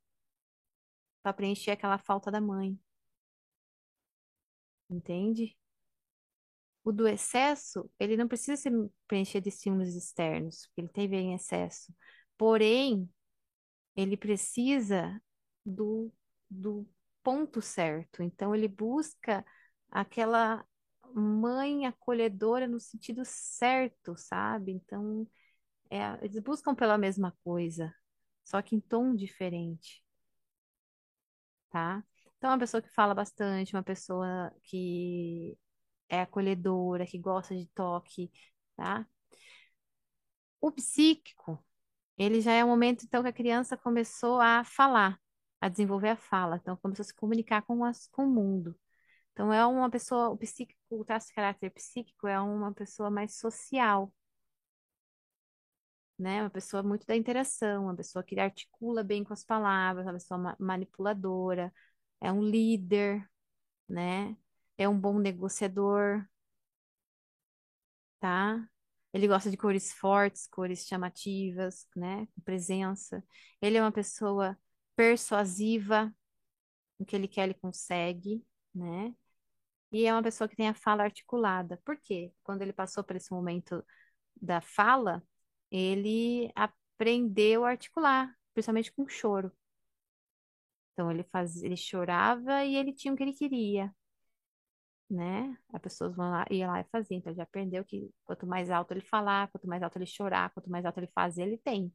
para 1.22 1.32
preencher 1.32 1.70
aquela 1.72 1.96
falta 1.98 2.28
da 2.30 2.40
mãe, 2.40 2.76
entende? 4.90 5.56
O 6.84 6.92
do 6.92 7.06
excesso, 7.06 7.90
ele 7.98 8.16
não 8.16 8.26
precisa 8.28 8.56
se 8.56 8.70
preencher 9.06 9.40
de 9.40 9.48
estímulos 9.50 9.94
externos, 9.94 10.66
porque 10.66 10.80
ele 10.82 10.88
teve 10.88 11.16
em 11.16 11.34
excesso. 11.34 11.94
Porém, 12.38 13.08
ele 13.96 14.16
precisa 14.16 15.20
do, 15.66 16.12
do 16.50 16.86
ponto 17.22 17.60
certo. 17.62 18.22
Então, 18.22 18.54
ele 18.54 18.68
busca 18.68 19.44
aquela 19.90 20.64
mãe 21.14 21.86
acolhedora 21.86 22.66
no 22.68 22.80
sentido 22.80 23.22
certo, 23.24 24.16
sabe? 24.16 24.72
Então, 24.72 25.26
é, 25.90 25.98
eles 26.24 26.40
buscam 26.42 26.74
pela 26.74 26.98
mesma 26.98 27.36
coisa, 27.44 27.94
só 28.44 28.62
que 28.62 28.76
em 28.76 28.80
tom 28.80 29.14
diferente. 29.14 30.02
tá? 31.70 32.02
Então, 32.36 32.50
é 32.50 32.52
uma 32.54 32.58
pessoa 32.58 32.82
que 32.82 32.88
fala 32.90 33.14
bastante, 33.14 33.74
uma 33.74 33.82
pessoa 33.82 34.52
que 34.64 35.56
é 36.08 36.22
acolhedora, 36.22 37.06
que 37.06 37.18
gosta 37.18 37.56
de 37.56 37.66
toque, 37.74 38.30
tá? 38.76 39.06
O 40.60 40.70
psíquico, 40.72 41.58
ele 42.18 42.40
já 42.40 42.52
é 42.52 42.64
o 42.64 42.68
momento, 42.68 43.04
então, 43.04 43.22
que 43.22 43.28
a 43.28 43.32
criança 43.32 43.76
começou 43.76 44.40
a 44.40 44.64
falar, 44.64 45.18
a 45.60 45.68
desenvolver 45.68 46.10
a 46.10 46.16
fala, 46.16 46.56
então 46.56 46.76
começou 46.76 47.02
a 47.02 47.06
se 47.06 47.14
comunicar 47.14 47.62
com, 47.62 47.84
as, 47.84 48.06
com 48.08 48.24
o 48.26 48.30
mundo. 48.30 48.76
Então, 49.32 49.52
é 49.52 49.66
uma 49.66 49.90
pessoa, 49.90 50.30
o 50.30 50.38
psíquico, 50.38 50.80
o 50.90 51.04
traço 51.04 51.28
de 51.28 51.34
caráter 51.34 51.70
psíquico 51.72 52.26
é 52.28 52.40
uma 52.40 52.72
pessoa 52.74 53.10
mais 53.10 53.36
social, 53.38 54.12
né? 56.18 56.42
Uma 56.42 56.50
pessoa 56.50 56.82
muito 56.82 57.06
da 57.06 57.16
interação, 57.16 57.84
uma 57.84 57.96
pessoa 57.96 58.22
que 58.24 58.38
articula 58.38 59.02
bem 59.04 59.24
com 59.24 59.32
as 59.32 59.44
palavras, 59.44 60.06
uma 60.06 60.14
pessoa 60.14 60.38
ma- 60.38 60.56
manipuladora, 60.58 61.72
é 62.20 62.32
um 62.32 62.42
líder, 62.42 63.28
né? 63.88 64.36
É 64.78 64.88
um 64.88 64.98
bom 65.00 65.18
negociador, 65.18 66.26
tá? 68.20 68.68
Ele 69.12 69.26
gosta 69.26 69.50
de 69.50 69.56
cores 69.56 69.92
fortes, 69.92 70.46
cores 70.46 70.86
chamativas, 70.86 71.86
né? 71.96 72.26
Com 72.34 72.40
presença. 72.42 73.24
Ele 73.60 73.76
é 73.78 73.82
uma 73.82 73.92
pessoa 73.92 74.56
persuasiva, 74.98 76.12
o 76.98 77.04
que 77.06 77.16
ele 77.16 77.28
quer, 77.28 77.44
ele 77.44 77.54
consegue, 77.54 78.44
né? 78.74 79.14
E 79.92 80.06
é 80.06 80.12
uma 80.12 80.22
pessoa 80.22 80.48
que 80.48 80.56
tem 80.56 80.68
a 80.68 80.74
fala 80.74 81.04
articulada. 81.04 81.80
Por 81.84 81.98
quê? 81.98 82.32
Quando 82.44 82.62
ele 82.62 82.72
passou 82.72 83.04
por 83.04 83.16
esse 83.16 83.32
momento 83.32 83.84
da 84.40 84.60
fala, 84.60 85.22
ele 85.70 86.52
aprendeu 86.56 87.64
a 87.64 87.70
articular, 87.70 88.34
principalmente 88.54 88.92
com 88.92 89.08
choro. 89.08 89.52
Então 90.92 91.10
ele 91.10 91.22
faz, 91.24 91.62
ele 91.62 91.76
chorava 91.76 92.64
e 92.64 92.76
ele 92.76 92.92
tinha 92.92 93.12
o 93.14 93.16
que 93.16 93.22
ele 93.22 93.32
queria, 93.32 93.94
né? 95.10 95.56
As 95.72 95.80
pessoas 95.80 96.14
vão 96.14 96.30
lá, 96.30 96.44
ia 96.50 96.66
lá 96.66 96.80
e 96.80 96.84
fazia. 96.90 97.16
Então 97.16 97.30
ele 97.30 97.36
já 97.36 97.42
aprendeu 97.44 97.84
que 97.84 98.10
quanto 98.24 98.46
mais 98.46 98.70
alto 98.70 98.92
ele 98.92 99.00
falar, 99.00 99.48
quanto 99.50 99.66
mais 99.68 99.82
alto 99.82 99.96
ele 99.98 100.06
chorar, 100.06 100.50
quanto 100.52 100.70
mais 100.70 100.84
alto 100.84 100.98
ele 100.98 101.08
fazer, 101.14 101.42
ele 101.42 101.58
tem. 101.58 101.92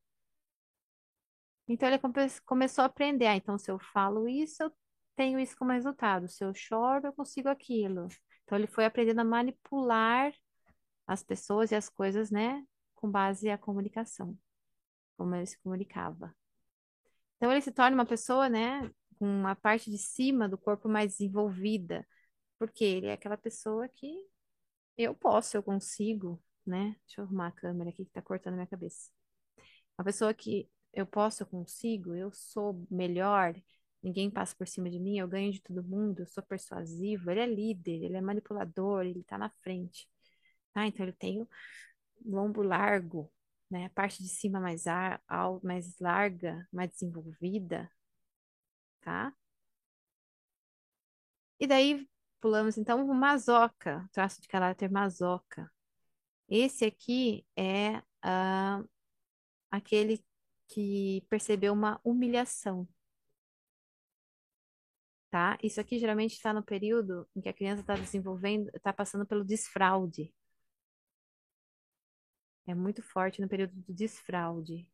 Então 1.68 1.88
ele 1.88 2.00
come- 2.00 2.16
começou 2.46 2.84
a 2.84 2.86
aprender. 2.88 3.26
Ah, 3.28 3.36
então 3.36 3.58
se 3.58 3.72
eu 3.72 3.80
falo 3.80 4.28
isso, 4.28 4.64
eu 4.64 4.72
tenho 5.16 5.40
isso 5.40 5.56
como 5.58 5.72
resultado. 5.72 6.28
Se 6.28 6.44
eu 6.44 6.54
choro, 6.54 7.08
eu 7.08 7.14
consigo 7.14 7.50
aquilo. 7.50 8.08
Então 8.44 8.58
ele 8.58 8.68
foi 8.68 8.86
aprendendo 8.86 9.22
a 9.22 9.24
manipular 9.24 10.34
as 11.08 11.24
pessoas 11.24 11.72
e 11.72 11.76
as 11.76 11.90
coisas, 11.90 12.32
né? 12.32 12.64
Com 12.96 13.10
base 13.12 13.48
na 13.50 13.58
comunicação, 13.58 14.38
como 15.18 15.36
ele 15.36 15.46
se 15.48 15.60
comunicava. 15.60 16.36
Então 17.38 17.52
ele 17.52 17.62
se 17.62 17.72
torna 17.72 17.96
uma 17.96 18.06
pessoa, 18.06 18.50
né? 18.50 18.90
Com 19.20 19.26
uma 19.28 19.56
parte 19.56 19.92
de 19.92 19.98
cima 19.98 20.48
do 20.48 20.58
corpo 20.58 20.88
mais 20.90 21.14
desenvolvida. 21.18 22.06
Porque 22.60 22.84
ele 22.86 23.08
é 23.08 23.14
aquela 23.14 23.38
pessoa 23.38 23.88
que 23.90 24.14
eu 24.98 25.16
posso, 25.16 25.58
eu 25.58 25.64
consigo, 25.64 26.42
né? 26.66 26.96
Deixa 27.08 27.22
eu 27.22 27.26
arrumar 27.26 27.48
a 27.48 27.52
câmera 27.52 27.90
aqui 27.92 28.06
que 28.06 28.12
tá 28.12 28.22
cortando 28.22 28.56
minha 28.56 28.68
cabeça. 28.68 29.12
Uma 29.98 30.06
pessoa 30.06 30.34
que 30.34 30.70
eu 30.94 31.06
posso, 31.06 31.44
eu 31.44 31.48
consigo, 31.48 32.16
eu 32.16 32.32
sou 32.32 32.86
melhor, 32.90 33.56
ninguém 34.02 34.30
passa 34.30 34.56
por 34.56 34.68
cima 34.68 34.90
de 34.90 35.00
mim, 35.00 35.18
eu 35.20 35.28
ganho 35.28 35.52
de 35.52 35.62
todo 35.62 35.84
mundo, 35.84 36.22
eu 36.22 36.28
sou 36.28 36.44
persuasivo, 36.44 37.32
ele 37.32 37.40
é 37.42 37.46
líder, 37.48 38.04
ele 38.04 38.18
é 38.18 38.22
manipulador, 38.22 39.04
ele 39.06 39.24
tá 39.24 39.38
na 39.38 39.50
frente. 39.50 40.08
Ah, 40.76 40.88
então 40.88 41.06
ele 41.06 41.14
tem 41.14 41.42
o 41.42 41.50
lombo 42.26 42.62
largo, 42.64 43.32
né? 43.70 43.86
A 43.86 43.90
parte 43.92 44.24
de 44.24 44.30
cima 44.30 44.60
mais, 44.60 44.88
ar, 44.88 45.22
mais 45.64 45.98
larga, 46.00 46.68
mais 46.72 46.92
desenvolvida, 46.92 47.90
tá? 49.02 49.34
E 51.60 51.68
daí 51.68 52.08
pulamos 52.42 52.78
então 52.78 53.06
o 53.10 53.14
masoca, 53.16 54.08
traço 54.12 54.42
de 54.42 54.48
caráter 54.48 54.92
masoca. 54.92 55.72
Esse 56.50 56.86
aqui 56.86 57.46
é 57.58 58.02
ah, 58.24 58.84
aquele 59.72 60.24
que 60.74 61.26
percebeu 61.30 61.74
uma 61.74 62.00
humilhação, 62.04 62.88
tá? 65.30 65.58
Isso 65.62 65.80
aqui 65.80 66.00
geralmente 66.00 66.34
está 66.34 66.54
no 66.54 66.64
período 66.64 67.28
em 67.36 67.42
que 67.42 67.50
a 67.50 67.54
criança 67.54 67.82
está 67.82 67.96
desenvolvendo, 67.96 68.70
está 68.76 68.92
passando 68.94 69.26
pelo 69.26 69.44
desfraude. 69.44 70.34
É 72.66 72.74
muito 72.74 73.02
forte 73.02 73.42
no 73.42 73.48
período 73.48 73.74
do 73.76 73.94
desfraude. 73.94 74.88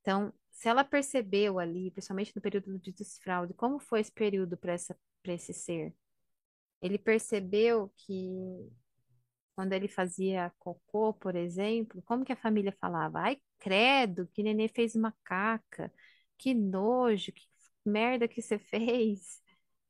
Então, 0.00 0.32
se 0.50 0.68
ela 0.68 0.84
percebeu 0.84 1.58
ali, 1.58 1.90
principalmente 1.90 2.32
no 2.34 2.42
período 2.42 2.78
de 2.78 2.92
desfraude, 2.92 3.54
como 3.54 3.78
foi 3.78 4.00
esse 4.00 4.12
período 4.12 4.56
para 4.56 4.74
esse 4.74 5.52
ser? 5.52 5.94
Ele 6.80 6.98
percebeu 6.98 7.92
que 7.96 8.70
quando 9.54 9.72
ele 9.72 9.88
fazia 9.88 10.52
cocô, 10.58 11.12
por 11.14 11.34
exemplo, 11.36 12.02
como 12.02 12.24
que 12.24 12.32
a 12.32 12.36
família 12.36 12.72
falava? 12.80 13.20
Ai, 13.20 13.38
credo, 13.58 14.26
que 14.28 14.42
nenê 14.42 14.68
fez 14.68 14.94
uma 14.96 15.12
caca, 15.24 15.92
que 16.38 16.54
nojo, 16.54 17.32
que 17.32 17.46
merda 17.84 18.28
que 18.28 18.42
você 18.42 18.58
fez, 18.60 19.42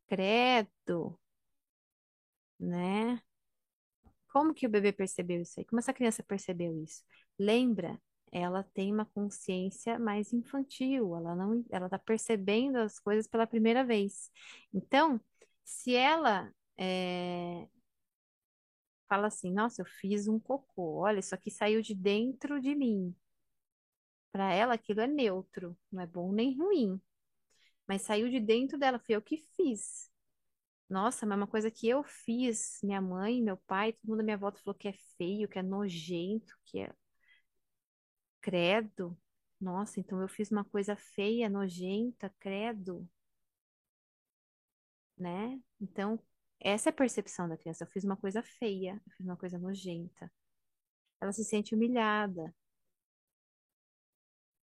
credo, 0.09 1.19
né? 2.59 3.23
Como 4.33 4.53
que 4.55 4.67
o 4.67 4.71
bebê 4.71 4.93
percebeu 4.93 5.41
isso 5.43 5.59
aí? 5.61 5.65
Como 5.67 5.79
essa 5.81 5.93
criança 5.93 6.23
percebeu 6.23 6.77
isso? 6.83 7.03
Lembra? 7.39 8.01
Ela 8.33 8.65
tem 8.75 8.93
uma 8.93 9.05
consciência 9.07 9.99
mais 9.99 10.33
infantil, 10.33 11.15
ela 11.17 11.37
não, 11.37 11.65
ela 11.71 11.89
tá 11.89 11.99
percebendo 11.99 12.79
as 12.79 12.99
coisas 12.99 13.29
pela 13.29 13.47
primeira 13.47 13.85
vez. 13.85 14.31
Então, 14.73 15.21
se 15.65 15.95
ela 15.95 16.53
é, 16.77 17.69
fala 19.09 19.29
assim, 19.29 19.53
nossa, 19.53 19.83
eu 19.83 19.87
fiz 19.87 20.29
um 20.29 20.39
cocô, 20.41 20.99
olha, 21.01 21.21
isso 21.21 21.35
aqui 21.35 21.51
saiu 21.51 21.83
de 21.83 21.95
dentro 21.95 22.61
de 22.61 22.75
mim. 22.75 23.15
Para 24.33 24.53
ela, 24.53 24.75
aquilo 24.75 25.01
é 25.01 25.07
neutro, 25.07 25.77
não 25.93 26.03
é 26.03 26.07
bom 26.07 26.33
nem 26.33 26.57
ruim, 26.59 27.01
mas 27.89 28.03
saiu 28.03 28.31
de 28.31 28.41
dentro 28.41 28.79
dela, 28.79 28.99
foi 29.01 29.17
eu 29.17 29.23
que 29.23 29.39
fiz. 29.57 30.11
Nossa, 30.89 31.27
mas 31.27 31.39
uma 31.39 31.47
coisa 31.49 31.71
que 31.71 31.89
eu 31.89 32.05
fiz, 32.05 32.81
minha 32.83 33.01
mãe, 33.03 33.43
meu 33.43 33.57
pai, 33.59 33.93
todo 33.95 34.11
mundo 34.11 34.21
à 34.21 34.25
minha 34.25 34.39
volta 34.39 34.61
falou 34.63 34.79
que 34.79 34.89
é 34.89 34.95
feio, 35.19 35.49
que 35.49 35.59
é 35.59 35.63
nojento, 35.63 36.55
que 36.67 36.81
é 36.81 36.93
credo. 38.41 39.17
Nossa, 39.61 39.99
então 40.01 40.21
eu 40.21 40.29
fiz 40.29 40.51
uma 40.51 40.65
coisa 40.65 40.95
feia, 40.97 41.49
nojenta, 41.49 42.33
credo, 42.39 43.09
né? 45.19 45.61
Então, 45.81 46.19
essa 46.65 46.89
é 46.89 46.93
a 46.93 46.95
percepção 46.95 47.49
da 47.49 47.57
criança. 47.57 47.85
Eu 47.85 47.89
fiz 47.89 48.05
uma 48.05 48.17
coisa 48.17 48.43
feia, 48.43 49.01
eu 49.07 49.13
fiz 49.17 49.27
uma 49.27 49.37
coisa 49.37 49.59
nojenta. 49.59 50.33
Ela 51.21 51.33
se 51.33 51.45
sente 51.45 51.75
humilhada, 51.75 52.55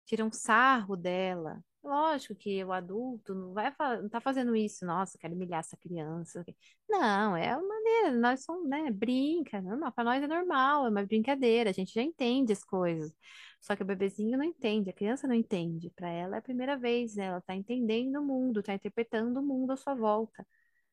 tira 0.05 0.23
um 0.25 0.31
sarro 0.31 0.95
dela. 0.95 1.63
Lógico 1.83 2.35
que 2.35 2.63
o 2.65 2.73
adulto 2.73 3.33
não 3.35 3.53
vai 3.53 3.73
não 4.01 4.09
tá 4.09 4.19
fazendo 4.19 4.55
isso, 4.55 4.85
nossa, 4.85 5.17
quero 5.17 5.33
humilhar 5.35 5.59
essa 5.61 5.77
criança. 5.77 6.43
Não, 6.89 7.35
é 7.37 7.55
uma 7.55 7.67
maneira, 7.67 8.11
nós 8.19 8.43
somos, 8.43 8.67
né, 8.69 8.91
brinca, 8.91 9.61
normal, 9.61 9.91
para 9.93 10.03
nós 10.03 10.23
é 10.23 10.27
normal, 10.27 10.85
é 10.85 10.89
uma 10.89 11.05
brincadeira, 11.05 11.69
a 11.69 11.73
gente 11.73 11.93
já 11.93 12.01
entende 12.01 12.51
as 12.53 12.63
coisas. 12.63 13.13
Só 13.61 13.75
que 13.75 13.83
o 13.83 13.85
bebezinho 13.85 14.37
não 14.37 14.43
entende, 14.43 14.89
a 14.89 14.93
criança 14.93 15.27
não 15.27 15.35
entende. 15.35 15.89
Para 15.91 16.09
ela 16.09 16.35
é 16.37 16.39
a 16.39 16.41
primeira 16.41 16.77
vez, 16.77 17.15
né? 17.15 17.25
Ela 17.25 17.41
tá 17.41 17.55
entendendo 17.55 18.17
o 18.17 18.25
mundo, 18.25 18.61
tá 18.63 18.73
interpretando 18.73 19.39
o 19.39 19.43
mundo 19.43 19.71
à 19.71 19.77
sua 19.77 19.95
volta 19.95 20.45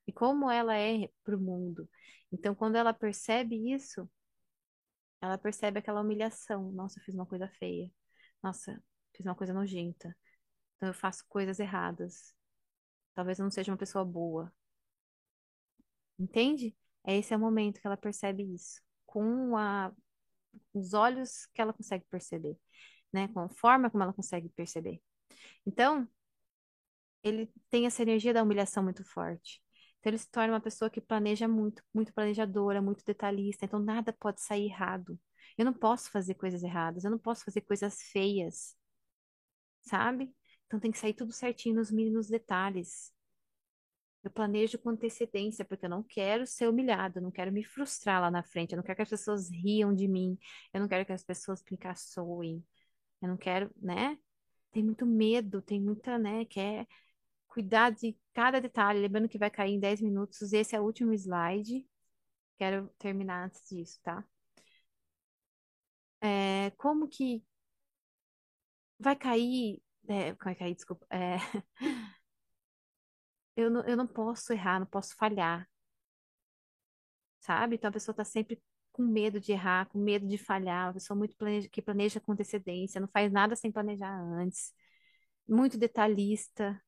e 0.06 0.12
como 0.12 0.50
ela 0.50 0.76
é 0.76 1.08
pro 1.24 1.40
mundo. 1.40 1.88
Então, 2.32 2.54
quando 2.54 2.76
ela 2.76 2.92
percebe 2.92 3.72
isso, 3.72 4.08
ela 5.20 5.38
percebe 5.38 5.78
aquela 5.78 6.00
humilhação. 6.02 6.70
Nossa, 6.72 6.98
eu 6.98 7.04
fiz 7.04 7.14
uma 7.14 7.26
coisa 7.26 7.48
feia. 7.48 7.90
Nossa, 8.42 8.82
fiz 9.14 9.24
uma 9.26 9.34
coisa 9.34 9.54
nojenta. 9.54 10.14
Então 10.76 10.88
eu 10.90 10.94
faço 10.94 11.24
coisas 11.28 11.58
erradas. 11.60 12.34
Talvez 13.14 13.38
eu 13.38 13.44
não 13.44 13.50
seja 13.50 13.72
uma 13.72 13.78
pessoa 13.78 14.04
boa. 14.04 14.52
Entende? 16.18 16.76
É 17.04 17.16
esse 17.16 17.32
é 17.34 17.36
o 17.36 17.40
momento 17.40 17.80
que 17.80 17.86
ela 17.86 17.96
percebe 17.96 18.42
isso. 18.54 18.80
Com 19.06 19.56
a, 19.56 19.92
os 20.74 20.94
olhos 20.94 21.46
que 21.54 21.60
ela 21.62 21.72
consegue 21.72 22.04
perceber, 22.10 22.58
né? 23.12 23.28
Com 23.28 23.40
a 23.40 23.48
forma 23.48 23.90
como 23.90 24.02
ela 24.04 24.12
consegue 24.12 24.48
perceber. 24.50 25.02
Então, 25.66 26.08
ele 27.22 27.50
tem 27.70 27.86
essa 27.86 28.02
energia 28.02 28.34
da 28.34 28.42
humilhação 28.42 28.82
muito 28.84 29.04
forte. 29.04 29.63
Então 30.04 30.10
ele 30.10 30.18
se 30.18 30.30
torna 30.30 30.52
uma 30.52 30.60
pessoa 30.60 30.90
que 30.90 31.00
planeja 31.00 31.48
muito, 31.48 31.82
muito 31.94 32.12
planejadora, 32.12 32.82
muito 32.82 33.02
detalhista. 33.06 33.64
Então 33.64 33.78
nada 33.80 34.12
pode 34.12 34.42
sair 34.42 34.66
errado. 34.66 35.18
Eu 35.56 35.64
não 35.64 35.72
posso 35.72 36.10
fazer 36.10 36.34
coisas 36.34 36.62
erradas, 36.62 37.04
eu 37.04 37.10
não 37.10 37.18
posso 37.18 37.42
fazer 37.44 37.62
coisas 37.62 38.02
feias, 38.12 38.76
sabe? 39.82 40.34
Então 40.66 40.80
tem 40.80 40.90
que 40.90 40.98
sair 40.98 41.14
tudo 41.14 41.32
certinho 41.32 41.76
nos 41.76 41.90
mínimos 41.90 42.28
detalhes. 42.28 43.12
Eu 44.22 44.30
planejo 44.30 44.78
com 44.78 44.88
antecedência, 44.90 45.64
porque 45.64 45.84
eu 45.84 45.90
não 45.90 46.02
quero 46.02 46.46
ser 46.46 46.66
humilhado, 46.68 47.18
eu 47.18 47.22
não 47.22 47.30
quero 47.30 47.52
me 47.52 47.62
frustrar 47.62 48.22
lá 48.22 48.30
na 48.30 48.42
frente, 48.42 48.72
eu 48.72 48.76
não 48.78 48.82
quero 48.82 48.96
que 48.96 49.02
as 49.02 49.10
pessoas 49.10 49.50
riam 49.50 49.94
de 49.94 50.08
mim, 50.08 50.38
eu 50.72 50.80
não 50.80 50.88
quero 50.88 51.04
que 51.04 51.12
as 51.12 51.22
pessoas 51.22 51.62
me 51.70 51.76
caçoem, 51.76 52.64
eu 53.22 53.28
não 53.28 53.36
quero, 53.36 53.70
né? 53.82 54.18
Tem 54.72 54.84
muito 54.84 55.06
medo, 55.06 55.62
tem 55.62 55.80
muita, 55.80 56.18
né? 56.18 56.44
Quer 56.46 56.86
cuidar 57.54 57.90
de 57.90 58.16
cada 58.34 58.60
detalhe, 58.60 59.00
lembrando 59.00 59.28
que 59.28 59.38
vai 59.38 59.50
cair 59.50 59.72
em 59.74 59.80
10 59.80 60.00
minutos. 60.00 60.52
Esse 60.52 60.74
é 60.76 60.80
o 60.80 60.84
último 60.84 61.12
slide. 61.14 61.86
Quero 62.58 62.88
terminar 62.98 63.46
antes 63.46 63.62
disso, 63.68 64.00
tá? 64.02 64.24
É, 66.20 66.70
como 66.76 67.08
que 67.08 67.44
vai 68.98 69.16
cair. 69.16 69.82
É, 70.08 70.32
vai 70.34 70.54
cair, 70.54 70.74
desculpa. 70.74 71.06
É, 71.10 71.36
eu 73.56 73.70
não, 73.70 73.82
eu 73.84 73.96
não 73.96 74.06
posso 74.06 74.52
errar, 74.52 74.78
não 74.80 74.86
posso 74.86 75.14
falhar, 75.16 75.68
sabe? 77.40 77.76
Então 77.76 77.88
a 77.90 77.92
pessoa 77.92 78.14
tá 78.14 78.24
sempre 78.24 78.60
com 78.92 79.02
medo 79.02 79.40
de 79.40 79.52
errar, 79.52 79.86
com 79.88 79.98
medo 79.98 80.26
de 80.26 80.38
falhar, 80.38 80.86
uma 80.88 80.94
pessoa 80.94 81.16
muito 81.16 81.36
planeja, 81.36 81.68
que 81.68 81.82
planeja 81.82 82.20
com 82.20 82.32
antecedência, 82.32 83.00
não 83.00 83.08
faz 83.08 83.32
nada 83.32 83.56
sem 83.56 83.72
planejar 83.72 84.12
antes, 84.38 84.72
muito 85.48 85.78
detalhista. 85.78 86.80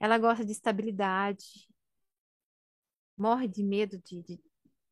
Ela 0.00 0.18
gosta 0.18 0.44
de 0.44 0.52
estabilidade, 0.52 1.68
morre 3.16 3.48
de 3.48 3.62
medo 3.62 3.98
de, 3.98 4.22
de, 4.22 4.40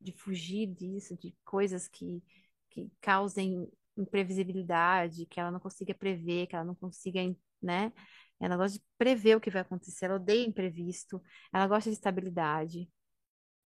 de 0.00 0.12
fugir 0.12 0.66
disso, 0.66 1.16
de 1.16 1.34
coisas 1.44 1.88
que, 1.88 2.22
que 2.70 2.90
causem 3.00 3.70
imprevisibilidade, 3.96 5.26
que 5.26 5.40
ela 5.40 5.50
não 5.50 5.60
consiga 5.60 5.94
prever, 5.94 6.46
que 6.46 6.54
ela 6.56 6.64
não 6.64 6.74
consiga, 6.74 7.20
né? 7.62 7.92
Ela 8.38 8.56
gosta 8.56 8.78
de 8.78 8.84
prever 8.98 9.36
o 9.36 9.40
que 9.40 9.50
vai 9.50 9.62
acontecer, 9.62 10.06
ela 10.06 10.16
odeia 10.16 10.46
imprevisto, 10.46 11.22
ela 11.52 11.66
gosta 11.66 11.88
de 11.90 11.96
estabilidade. 11.96 12.90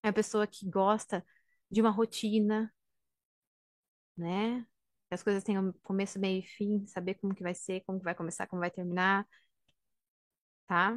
É 0.03 0.09
uma 0.09 0.13
pessoa 0.15 0.47
que 0.47 0.69
gosta 0.71 1.25
de 1.71 1.81
uma 1.81 1.91
rotina, 1.91 2.73
né? 4.17 4.65
Que 5.09 5.15
as 5.15 5.23
coisas 5.23 5.43
tenham 5.45 5.73
começo, 5.83 6.19
meio 6.19 6.41
e 6.41 6.43
fim, 6.43 6.87
saber 6.87 7.15
como 7.15 7.35
que 7.35 7.43
vai 7.43 7.55
ser, 7.55 7.81
como 7.83 7.99
que 7.99 8.05
vai 8.05 8.15
começar, 8.15 8.47
como 8.47 8.61
vai 8.61 8.71
terminar, 8.71 9.27
tá? 10.71 10.97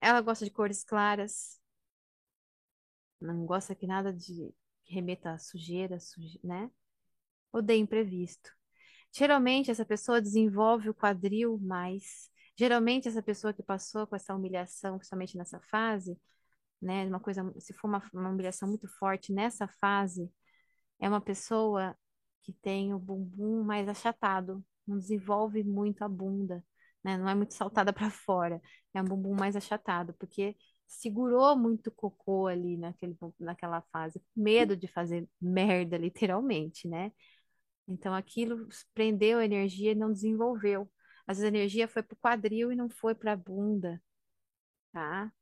Ela 0.00 0.20
gosta 0.20 0.44
de 0.44 0.50
cores 0.52 0.84
claras, 0.84 1.60
não 3.20 3.44
gosta 3.44 3.74
que 3.74 3.84
nada 3.84 4.12
de 4.12 4.54
que 4.84 4.94
remeta 4.94 5.32
a 5.32 5.38
sujeira, 5.38 5.98
suje, 5.98 6.38
né? 6.44 6.70
Odeia 7.52 7.80
imprevisto. 7.80 8.52
Geralmente 9.12 9.72
essa 9.72 9.84
pessoa 9.84 10.22
desenvolve 10.22 10.88
o 10.88 10.94
quadril 10.94 11.58
mais. 11.58 12.30
Geralmente 12.56 13.08
essa 13.08 13.20
pessoa 13.20 13.52
que 13.52 13.62
passou 13.62 14.06
com 14.06 14.14
essa 14.14 14.32
humilhação, 14.32 14.98
principalmente 14.98 15.36
nessa 15.36 15.58
fase, 15.58 16.16
né, 16.80 17.06
uma 17.06 17.18
coisa, 17.18 17.52
se 17.58 17.72
for 17.72 17.88
uma, 17.88 18.08
uma 18.12 18.30
humilhação 18.30 18.68
muito 18.68 18.86
forte 18.86 19.32
nessa 19.32 19.66
fase, 19.66 20.32
é 21.00 21.08
uma 21.08 21.20
pessoa 21.20 21.98
que 22.42 22.52
tem 22.52 22.94
o 22.94 23.00
bumbum 23.00 23.64
mais 23.64 23.88
achatado, 23.88 24.64
não 24.86 24.96
desenvolve 24.96 25.64
muito 25.64 26.04
a 26.04 26.08
bunda, 26.08 26.64
né? 27.04 27.16
Não 27.18 27.28
é 27.28 27.34
muito 27.34 27.54
saltada 27.54 27.92
para 27.92 28.10
fora, 28.10 28.60
é 28.94 29.02
um 29.02 29.04
bumbum 29.04 29.34
mais 29.34 29.56
achatado, 29.56 30.14
porque 30.14 30.56
segurou 30.86 31.56
muito 31.56 31.90
cocô 31.90 32.46
ali 32.46 32.76
naquele, 32.76 33.16
naquela 33.38 33.82
fase, 33.92 34.22
medo 34.36 34.76
de 34.76 34.88
fazer 34.88 35.28
merda, 35.40 35.96
literalmente, 35.98 36.88
né? 36.88 37.12
Então 37.88 38.14
aquilo 38.14 38.68
prendeu 38.94 39.38
a 39.38 39.44
energia 39.44 39.92
e 39.92 39.94
não 39.94 40.12
desenvolveu. 40.12 40.90
Às 41.26 41.38
vezes 41.38 41.52
a 41.52 41.56
energia 41.56 41.88
foi 41.88 42.02
para 42.02 42.14
o 42.14 42.18
quadril 42.18 42.72
e 42.72 42.76
não 42.76 42.88
foi 42.90 43.14
para 43.14 43.32
a 43.32 43.36
bunda, 43.36 44.02
tá? 44.92 45.32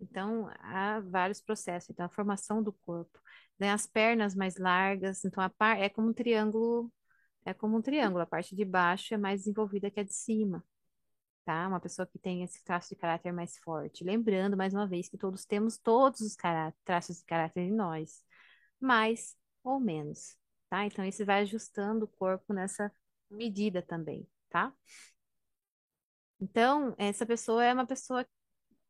Então 0.00 0.48
há 0.60 1.00
vários 1.00 1.40
processos. 1.40 1.90
Então 1.90 2.06
a 2.06 2.08
formação 2.08 2.62
do 2.62 2.72
corpo, 2.72 3.20
né? 3.58 3.70
As 3.72 3.86
pernas 3.86 4.34
mais 4.34 4.56
largas, 4.58 5.24
então 5.24 5.42
a 5.42 5.50
par... 5.50 5.78
é 5.80 5.88
como 5.88 6.08
um 6.10 6.12
triângulo, 6.14 6.92
é 7.44 7.54
como 7.54 7.76
um 7.78 7.82
triângulo. 7.82 8.22
A 8.22 8.26
parte 8.26 8.56
de 8.56 8.64
baixo 8.64 9.14
é 9.14 9.18
mais 9.18 9.40
desenvolvida 9.42 9.90
que 9.90 10.00
a 10.00 10.04
de 10.04 10.14
cima, 10.14 10.64
tá? 11.44 11.68
Uma 11.68 11.80
pessoa 11.80 12.06
que 12.06 12.18
tem 12.18 12.42
esse 12.42 12.62
traço 12.64 12.90
de 12.90 12.96
caráter 12.96 13.32
mais 13.32 13.58
forte. 13.58 14.04
Lembrando 14.04 14.56
mais 14.56 14.74
uma 14.74 14.86
vez 14.86 15.08
que 15.08 15.18
todos 15.18 15.44
temos 15.44 15.78
todos 15.78 16.20
os 16.20 16.36
traços 16.84 17.18
de 17.18 17.24
caráter 17.24 17.62
em 17.62 17.72
nós, 17.72 18.22
mais 18.80 19.36
ou 19.62 19.80
menos 19.80 20.36
tá? 20.72 20.86
Então, 20.86 21.04
isso 21.04 21.24
vai 21.26 21.42
ajustando 21.42 22.06
o 22.06 22.08
corpo 22.08 22.54
nessa 22.54 22.90
medida 23.30 23.82
também, 23.82 24.26
tá? 24.48 24.72
Então, 26.40 26.94
essa 26.98 27.26
pessoa 27.26 27.62
é 27.64 27.74
uma 27.74 27.86
pessoa 27.86 28.26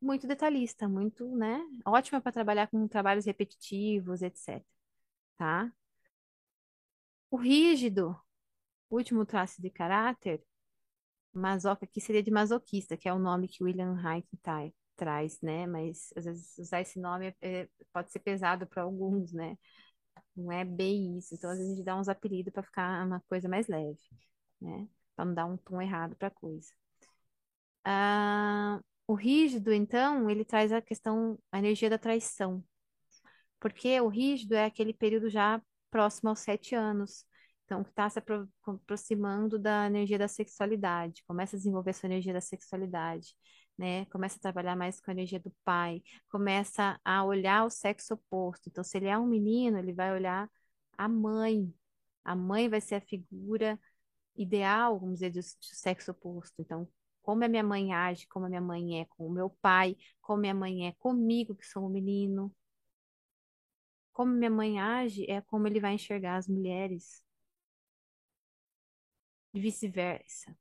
muito 0.00 0.26
detalhista, 0.28 0.88
muito, 0.88 1.26
né? 1.36 1.60
Ótima 1.84 2.20
para 2.20 2.32
trabalhar 2.32 2.68
com 2.68 2.86
trabalhos 2.88 3.26
repetitivos, 3.26 4.22
etc. 4.22 4.64
Tá? 5.36 5.72
O 7.30 7.36
rígido, 7.36 8.16
último 8.90 9.26
traço 9.26 9.60
de 9.62 9.70
caráter, 9.70 10.44
masoca 11.32 11.84
aqui 11.84 12.00
seria 12.00 12.22
de 12.22 12.30
masoquista, 12.30 12.96
que 12.96 13.08
é 13.08 13.12
o 13.12 13.18
nome 13.18 13.48
que 13.48 13.62
William 13.64 13.94
Reich 13.94 14.26
tá, 14.42 14.60
traz, 14.96 15.40
né? 15.40 15.66
Mas 15.66 16.12
às 16.16 16.24
vezes 16.24 16.58
usar 16.58 16.80
esse 16.80 17.00
nome 17.00 17.34
é, 17.40 17.68
pode 17.92 18.12
ser 18.12 18.20
pesado 18.20 18.66
para 18.66 18.82
alguns, 18.82 19.32
né? 19.32 19.56
Não 20.36 20.52
é 20.52 20.64
bem 20.64 21.18
isso. 21.18 21.34
Então, 21.34 21.50
às 21.50 21.58
vezes, 21.58 21.72
a 21.72 21.76
gente 21.76 21.84
dá 21.84 21.96
uns 21.98 22.08
apelidos 22.08 22.52
para 22.52 22.62
ficar 22.62 23.06
uma 23.06 23.20
coisa 23.28 23.48
mais 23.48 23.68
leve, 23.68 24.00
né? 24.60 24.88
Para 25.16 25.24
não 25.26 25.34
dar 25.34 25.46
um 25.46 25.56
tom 25.56 25.80
errado 25.82 26.16
para 26.16 26.28
a 26.28 26.30
coisa. 26.30 26.70
Ah, 27.84 28.80
o 29.06 29.14
rígido, 29.14 29.72
então, 29.72 30.30
ele 30.30 30.44
traz 30.44 30.72
a 30.72 30.80
questão, 30.80 31.38
a 31.50 31.58
energia 31.58 31.90
da 31.90 31.98
traição. 31.98 32.64
Porque 33.60 34.00
o 34.00 34.08
rígido 34.08 34.54
é 34.54 34.64
aquele 34.66 34.92
período 34.92 35.28
já 35.30 35.62
próximo 35.90 36.30
aos 36.30 36.40
sete 36.40 36.74
anos. 36.74 37.26
Então, 37.72 37.84
que 37.84 37.90
está 37.90 38.08
se 38.10 38.18
apro 38.18 38.48
aproximando 38.66 39.58
da 39.58 39.86
energia 39.86 40.18
da 40.18 40.28
sexualidade, 40.28 41.22
começa 41.26 41.56
a 41.56 41.58
desenvolver 41.58 41.94
sua 41.94 42.08
energia 42.08 42.32
da 42.32 42.40
sexualidade 42.40 43.34
né? 43.78 44.04
Começa 44.06 44.36
a 44.36 44.40
trabalhar 44.40 44.76
mais 44.76 45.00
com 45.00 45.10
a 45.10 45.14
energia 45.14 45.40
do 45.40 45.50
pai, 45.64 46.02
começa 46.30 47.00
a 47.04 47.24
olhar 47.24 47.64
o 47.64 47.70
sexo 47.70 48.14
oposto. 48.14 48.68
Então, 48.68 48.84
se 48.84 48.96
ele 48.96 49.06
é 49.08 49.18
um 49.18 49.26
menino, 49.26 49.78
ele 49.78 49.92
vai 49.92 50.12
olhar 50.12 50.50
a 50.96 51.08
mãe. 51.08 51.72
A 52.24 52.36
mãe 52.36 52.68
vai 52.68 52.80
ser 52.80 52.96
a 52.96 53.00
figura 53.00 53.78
ideal, 54.36 54.98
vamos 55.00 55.16
dizer, 55.20 55.30
do, 55.30 55.40
do 55.40 55.42
sexo 55.60 56.12
oposto. 56.12 56.54
Então, 56.60 56.88
como 57.22 57.44
a 57.44 57.48
minha 57.48 57.62
mãe 57.64 57.92
age, 57.92 58.26
como 58.28 58.46
a 58.46 58.48
minha 58.48 58.60
mãe 58.60 59.00
é 59.00 59.06
com 59.06 59.26
o 59.26 59.30
meu 59.32 59.50
pai, 59.62 59.96
como 60.20 60.40
minha 60.40 60.54
mãe 60.54 60.88
é 60.88 60.92
comigo, 60.92 61.54
que 61.54 61.66
sou 61.66 61.86
um 61.86 61.88
menino. 61.90 62.54
Como 64.12 64.32
minha 64.32 64.50
mãe 64.50 64.78
age 64.80 65.24
é 65.30 65.40
como 65.40 65.66
ele 65.66 65.80
vai 65.80 65.94
enxergar 65.94 66.36
as 66.36 66.48
mulheres. 66.48 67.22
E 69.54 69.60
vice-versa 69.60 70.56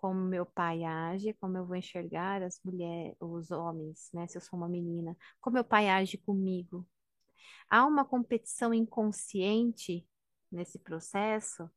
como 0.00 0.20
meu 0.20 0.46
pai 0.46 0.82
age, 0.82 1.34
como 1.34 1.58
eu 1.58 1.66
vou 1.66 1.76
enxergar 1.76 2.42
as 2.42 2.58
mulheres, 2.64 3.14
os 3.20 3.50
homens, 3.50 4.08
né? 4.14 4.26
Se 4.26 4.38
eu 4.38 4.40
sou 4.40 4.58
uma 4.58 4.68
menina, 4.68 5.16
como 5.40 5.54
meu 5.54 5.64
pai 5.64 5.88
age 5.90 6.16
comigo. 6.18 6.88
Há 7.68 7.86
uma 7.86 8.04
competição 8.04 8.74
inconsciente 8.74 10.06
nesse 10.50 10.78
processo 10.78 11.70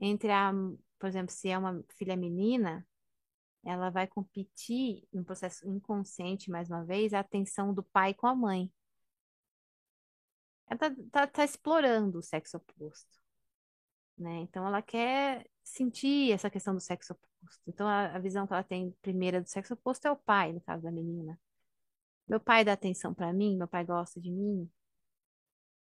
entre 0.00 0.30
a, 0.32 0.52
por 0.98 1.08
exemplo, 1.08 1.32
se 1.32 1.48
é 1.48 1.58
uma 1.58 1.82
filha 1.96 2.16
menina, 2.16 2.86
ela 3.64 3.90
vai 3.90 4.06
competir 4.06 5.06
no 5.12 5.24
processo 5.24 5.68
inconsciente, 5.68 6.50
mais 6.50 6.70
uma 6.70 6.84
vez, 6.84 7.14
a 7.14 7.20
atenção 7.20 7.74
do 7.74 7.82
pai 7.82 8.14
com 8.14 8.26
a 8.26 8.34
mãe. 8.34 8.72
Ela 10.68 10.78
tá, 10.78 10.90
tá, 11.12 11.26
tá 11.26 11.44
explorando 11.44 12.18
o 12.18 12.22
sexo 12.22 12.56
oposto, 12.56 13.19
né? 14.20 14.40
Então 14.40 14.66
ela 14.66 14.82
quer 14.82 15.46
sentir 15.64 16.32
essa 16.32 16.50
questão 16.50 16.74
do 16.74 16.80
sexo 16.80 17.12
oposto. 17.14 17.62
Então, 17.66 17.86
a, 17.88 18.16
a 18.16 18.18
visão 18.18 18.46
que 18.46 18.52
ela 18.52 18.62
tem 18.62 18.92
primeira 19.02 19.40
do 19.40 19.48
sexo 19.48 19.74
oposto 19.74 20.06
é 20.06 20.10
o 20.10 20.16
pai, 20.16 20.52
no 20.52 20.60
caso 20.60 20.82
da 20.82 20.90
menina. 20.90 21.38
Meu 22.28 22.40
pai 22.40 22.64
dá 22.64 22.72
atenção 22.74 23.14
para 23.14 23.32
mim, 23.32 23.56
meu 23.56 23.68
pai 23.68 23.84
gosta 23.84 24.20
de 24.20 24.30
mim, 24.30 24.70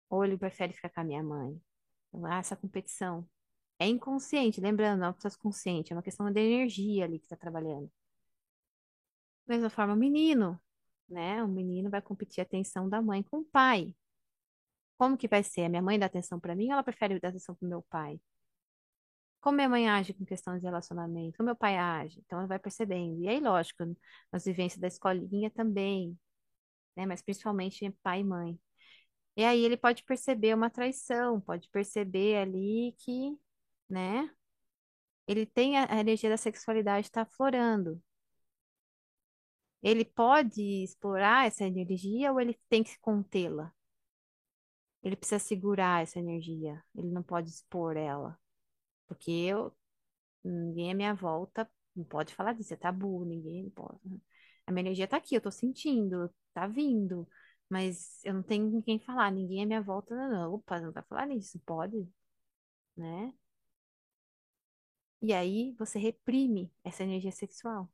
ou 0.10 0.24
ele 0.26 0.38
prefere 0.38 0.74
ficar 0.74 0.90
com 0.90 1.02
a 1.02 1.04
minha 1.04 1.24
mãe. 1.24 1.62
Então, 2.10 2.26
há 2.26 2.38
essa 2.40 2.56
competição. 2.56 3.28
É 3.80 3.88
inconsciente, 3.88 4.62
lembrando, 4.62 5.00
não 5.00 5.08
é 5.08 5.10
um 5.12 5.14
processo 5.14 5.40
consciente, 5.40 5.94
é 5.94 5.96
uma 5.96 6.04
questão 6.04 6.32
de 6.32 6.40
energia 6.40 7.06
ali 7.06 7.20
que 7.20 7.26
está 7.26 7.36
trabalhando. 7.38 7.90
Da 9.48 9.56
mesma 9.56 9.70
forma, 9.70 9.94
o 9.94 9.98
menino, 9.98 10.60
né? 11.10 11.44
O 11.44 11.48
menino 11.48 11.90
vai 11.90 12.02
competir 12.02 12.42
a 12.42 12.44
atenção 12.44 12.90
da 12.90 13.02
mãe 13.02 13.24
com 13.24 13.40
o 13.40 13.46
pai. 13.46 13.96
Como 15.00 15.18
que 15.20 15.28
vai 15.34 15.44
ser? 15.44 15.64
A 15.66 15.70
minha 15.70 15.82
mãe 15.82 15.98
dá 16.00 16.06
atenção 16.06 16.40
para 16.40 16.56
mim 16.56 16.68
ou 16.68 16.74
ela 16.74 16.84
prefere 16.84 17.20
dar 17.20 17.30
atenção 17.30 17.56
para 17.56 17.66
o 17.66 17.70
meu 17.70 17.82
pai? 17.90 18.20
Como 19.42 19.56
minha 19.56 19.70
mãe 19.70 19.88
age 19.90 20.14
com 20.14 20.26
questões 20.26 20.60
de 20.60 20.66
relacionamento, 20.68 21.38
como 21.38 21.48
meu 21.48 21.56
pai 21.56 21.78
age, 21.78 22.20
então 22.20 22.40
ela 22.40 22.48
vai 22.48 22.60
percebendo. 22.60 23.22
E 23.22 23.28
aí, 23.28 23.40
lógico, 23.40 23.84
nas 24.32 24.44
vivências 24.46 24.80
da 24.80 24.88
escolinha 24.88 25.50
também, 25.50 26.18
né? 26.96 27.06
Mas 27.06 27.22
principalmente 27.22 27.90
pai 28.04 28.22
e 28.22 28.24
mãe. 28.26 28.60
E 29.38 29.44
aí 29.46 29.64
ele 29.66 29.78
pode 29.78 30.04
perceber 30.04 30.56
uma 30.56 30.70
traição, 30.72 31.42
pode 31.42 31.70
perceber 31.70 32.38
ali 32.38 32.96
que, 33.00 33.38
né? 33.90 34.30
Ele 35.28 35.46
tem 35.46 35.78
a, 35.78 35.94
a 35.94 36.00
energia 36.00 36.30
da 36.30 36.38
sexualidade 36.38 37.08
está 37.08 37.22
aflorando. 37.24 38.02
Ele 39.84 40.06
pode 40.06 40.62
explorar 40.84 41.46
essa 41.48 41.66
energia 41.66 42.32
ou 42.32 42.40
ele 42.40 42.58
tem 42.70 42.82
que 42.84 42.98
contê-la? 43.00 43.74
Ele 45.04 45.16
precisa 45.16 45.40
segurar 45.40 46.04
essa 46.04 46.20
energia, 46.20 46.84
ele 46.96 47.10
não 47.10 47.24
pode 47.24 47.50
expor 47.50 47.96
ela. 47.98 48.38
Porque 49.08 49.32
eu, 49.32 49.76
ninguém 50.44 50.92
à 50.92 50.96
minha 50.96 51.14
volta 51.16 51.70
não 51.96 52.06
pode 52.06 52.34
falar 52.36 52.54
disso, 52.54 52.74
é 52.74 52.78
tabu, 52.78 53.26
ninguém 53.26 53.70
pode. 53.72 54.00
A 54.68 54.72
minha 54.72 54.82
energia 54.84 55.08
tá 55.08 55.18
aqui, 55.18 55.36
eu 55.36 55.42
tô 55.42 55.52
sentindo, 55.52 56.30
tá 56.54 56.68
vindo, 56.68 57.28
mas 57.70 58.24
eu 58.26 58.34
não 58.34 58.44
tenho 58.44 58.72
com 58.72 58.82
quem 58.82 59.00
falar, 59.00 59.32
ninguém 59.32 59.64
à 59.64 59.68
minha 59.68 59.82
volta, 59.82 60.16
não. 60.16 60.54
Opa, 60.56 60.80
não 60.82 60.92
vai 60.92 61.04
falar 61.04 61.28
nisso, 61.28 61.60
pode, 61.66 62.08
né? 62.98 63.34
E 65.22 65.32
aí 65.34 65.74
você 65.80 65.98
reprime 65.98 66.74
essa 66.84 67.04
energia 67.04 67.32
sexual. 67.32 67.90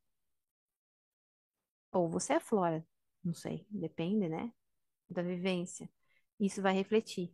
Ou 1.91 2.07
você 2.09 2.33
aflora, 2.33 2.85
não 3.23 3.33
sei, 3.33 3.65
depende, 3.71 4.29
né? 4.29 4.53
Da 5.09 5.21
vivência. 5.23 5.89
Isso 6.39 6.61
vai 6.61 6.73
refletir, 6.73 7.33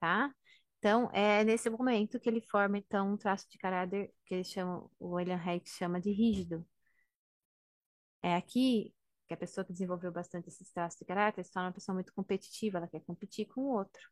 tá? 0.00 0.32
Então, 0.78 1.10
é 1.12 1.42
nesse 1.44 1.70
momento 1.70 2.20
que 2.20 2.28
ele 2.28 2.42
forma, 2.42 2.76
então, 2.78 3.14
um 3.14 3.16
traço 3.16 3.48
de 3.50 3.58
caráter 3.58 4.12
que 4.26 4.34
ele 4.34 4.44
chama, 4.44 4.86
o 4.98 5.14
William 5.14 5.36
Reich 5.36 5.68
chama 5.68 6.00
de 6.00 6.10
rígido. 6.12 6.66
É 8.22 8.34
aqui 8.36 8.94
que 9.26 9.34
a 9.34 9.36
pessoa 9.36 9.64
que 9.64 9.72
desenvolveu 9.72 10.12
bastante 10.12 10.48
esses 10.48 10.70
traços 10.72 10.98
de 10.98 11.04
caráter 11.04 11.44
se 11.44 11.52
torna 11.52 11.68
uma 11.68 11.74
pessoa 11.74 11.94
muito 11.94 12.12
competitiva, 12.12 12.78
ela 12.78 12.88
quer 12.88 13.00
competir 13.00 13.46
com 13.46 13.62
o 13.62 13.72
outro. 13.76 14.02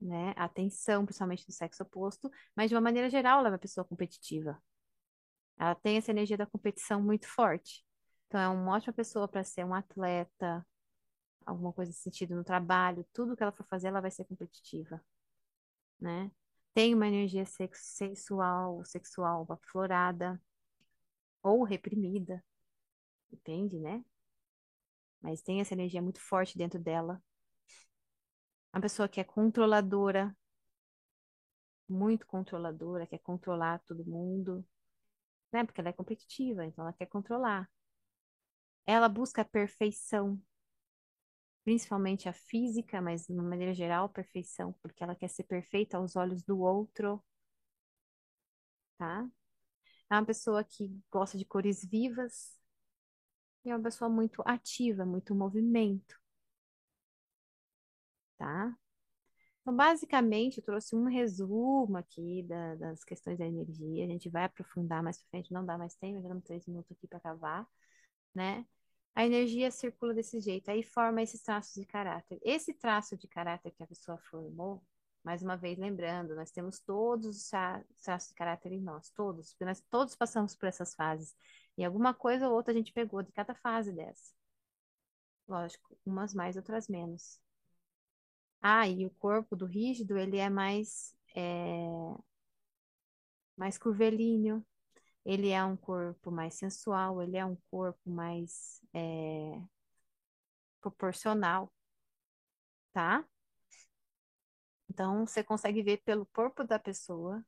Né? 0.00 0.34
A 0.36 0.44
atenção, 0.44 1.04
principalmente 1.04 1.46
do 1.46 1.52
sexo 1.52 1.82
oposto, 1.82 2.30
mas 2.56 2.68
de 2.68 2.74
uma 2.74 2.80
maneira 2.80 3.08
geral, 3.08 3.38
ela 3.38 3.48
é 3.48 3.52
uma 3.52 3.58
pessoa 3.58 3.84
competitiva. 3.84 4.60
Ela 5.58 5.74
tem 5.76 5.96
essa 5.96 6.10
energia 6.10 6.36
da 6.36 6.46
competição 6.46 7.02
muito 7.02 7.26
forte. 7.28 7.84
Então, 8.26 8.40
é 8.40 8.48
uma 8.48 8.72
ótima 8.76 8.92
pessoa 8.92 9.28
para 9.28 9.44
ser 9.44 9.64
um 9.64 9.74
atleta, 9.74 10.66
alguma 11.46 11.72
coisa 11.72 11.90
nesse 11.90 12.02
sentido 12.02 12.34
no 12.36 12.44
trabalho, 12.44 13.06
tudo 13.12 13.36
que 13.36 13.42
ela 13.42 13.52
for 13.52 13.66
fazer, 13.66 13.88
ela 13.88 14.00
vai 14.00 14.10
ser 14.10 14.24
competitiva, 14.24 15.00
né? 16.00 16.30
Tem 16.74 16.94
uma 16.94 17.08
energia 17.08 17.44
sex 17.46 17.80
sexual, 17.96 18.84
sexual 18.84 19.46
aflorada 19.50 20.40
ou 21.42 21.62
reprimida, 21.64 22.42
depende, 23.30 23.78
né? 23.80 24.04
Mas 25.22 25.40
tem 25.42 25.60
essa 25.60 25.72
energia 25.74 26.02
muito 26.02 26.20
forte 26.20 26.56
dentro 26.58 26.78
dela. 26.78 27.22
Uma 28.72 28.82
pessoa 28.82 29.08
que 29.08 29.18
é 29.20 29.24
controladora, 29.24 30.36
muito 31.88 32.26
controladora, 32.26 33.06
quer 33.06 33.18
controlar 33.18 33.78
todo 33.86 34.04
mundo, 34.04 34.64
né? 35.52 35.64
Porque 35.64 35.80
ela 35.80 35.90
é 35.90 35.92
competitiva, 35.94 36.64
então 36.66 36.84
ela 36.84 36.92
quer 36.94 37.06
controlar. 37.06 37.70
Ela 38.86 39.08
busca 39.08 39.42
a 39.42 39.44
perfeição, 39.44 40.40
principalmente 41.64 42.28
a 42.28 42.32
física, 42.32 43.00
mas 43.02 43.26
de 43.26 43.32
uma 43.32 43.42
maneira 43.42 43.74
geral, 43.74 44.08
perfeição, 44.08 44.74
porque 44.82 45.02
ela 45.04 45.14
quer 45.16 45.28
ser 45.28 45.44
perfeita 45.44 45.96
aos 45.96 46.16
olhos 46.16 46.42
do 46.42 46.60
outro, 46.60 47.22
tá? 48.98 49.28
É 50.10 50.14
uma 50.16 50.26
pessoa 50.26 50.64
que 50.64 50.90
gosta 51.12 51.38
de 51.38 51.44
cores 51.46 51.84
vivas 51.84 52.56
e 53.64 53.70
é 53.70 53.74
uma 53.76 53.82
pessoa 53.82 54.08
muito 54.08 54.40
ativa, 54.46 55.04
muito 55.04 55.34
movimento, 55.34 56.14
tá? 58.38 58.74
Então, 59.62 59.76
basicamente, 59.76 60.58
eu 60.58 60.64
trouxe 60.64 60.96
um 60.96 61.04
resumo 61.06 61.96
aqui 61.98 62.44
da- 62.44 62.74
das 62.76 63.04
questões 63.04 63.38
da 63.38 63.46
energia. 63.46 64.04
A 64.04 64.08
gente 64.08 64.30
vai 64.30 64.44
aprofundar 64.44 65.02
mais 65.02 65.18
pra 65.18 65.28
frente, 65.30 65.52
não 65.52 65.64
dá 65.66 65.78
mais 65.78 65.94
tempo, 65.96 66.22
já 66.22 66.28
damos 66.28 66.44
três 66.44 66.66
minutos 66.66 66.92
aqui 66.92 67.06
para 67.08 67.18
acabar, 67.18 67.66
né? 68.34 68.66
A 69.14 69.24
energia 69.26 69.70
circula 69.70 70.14
desse 70.14 70.40
jeito, 70.40 70.70
aí 70.70 70.82
forma 70.82 71.22
esses 71.22 71.42
traços 71.42 71.74
de 71.74 71.86
caráter. 71.86 72.38
Esse 72.42 72.72
traço 72.74 73.16
de 73.16 73.28
caráter 73.28 73.70
que 73.72 73.82
a 73.82 73.86
pessoa 73.86 74.18
formou, 74.18 74.82
mais 75.22 75.42
uma 75.42 75.56
vez 75.56 75.78
lembrando, 75.78 76.34
nós 76.34 76.50
temos 76.50 76.80
todos 76.80 77.36
os 77.36 77.48
tra- 77.48 77.84
traços 78.02 78.30
de 78.30 78.34
caráter 78.34 78.72
em 78.72 78.80
nós, 78.80 79.10
todos, 79.10 79.50
porque 79.52 79.64
nós 79.64 79.80
todos 79.90 80.14
passamos 80.16 80.54
por 80.56 80.66
essas 80.66 80.94
fases. 80.94 81.34
E 81.76 81.84
alguma 81.84 82.14
coisa 82.14 82.48
ou 82.48 82.54
outra 82.54 82.72
a 82.72 82.76
gente 82.76 82.92
pegou 82.92 83.22
de 83.22 83.32
cada 83.32 83.54
fase 83.54 83.92
dessa. 83.92 84.32
Lógico, 85.46 85.96
umas 86.04 86.34
mais, 86.34 86.56
outras 86.56 86.88
menos. 86.88 87.40
Ah, 88.60 88.88
e 88.88 89.04
o 89.06 89.10
corpo 89.10 89.56
do 89.56 89.66
rígido, 89.66 90.16
ele 90.18 90.38
é 90.38 90.48
mais, 90.48 91.14
é, 91.34 91.86
mais 93.56 93.78
curvilíneo, 93.78 94.64
ele 95.24 95.50
é 95.50 95.64
um 95.64 95.76
corpo 95.76 96.30
mais 96.30 96.54
sensual, 96.54 97.22
ele 97.22 97.36
é 97.36 97.44
um 97.46 97.56
corpo 97.70 98.10
mais 98.10 98.80
é, 98.94 99.60
proporcional, 100.82 101.72
tá? 102.92 103.24
Então, 104.88 105.26
você 105.26 105.42
consegue 105.42 105.82
ver 105.82 105.98
pelo 106.04 106.24
corpo 106.26 106.62
da 106.64 106.78
pessoa 106.78 107.44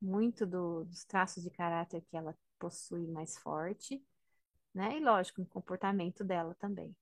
muito 0.00 0.46
do- 0.46 0.84
dos 0.84 1.04
traços 1.04 1.42
de 1.42 1.50
caráter 1.50 2.02
que 2.02 2.16
ela 2.16 2.36
possui 2.58 3.06
mais 3.06 3.36
forte, 3.38 4.02
né? 4.74 4.98
E 4.98 5.00
lógico, 5.04 5.40
no 5.42 5.48
comportamento 5.48 6.24
dela 6.24 6.54
também, 6.56 6.96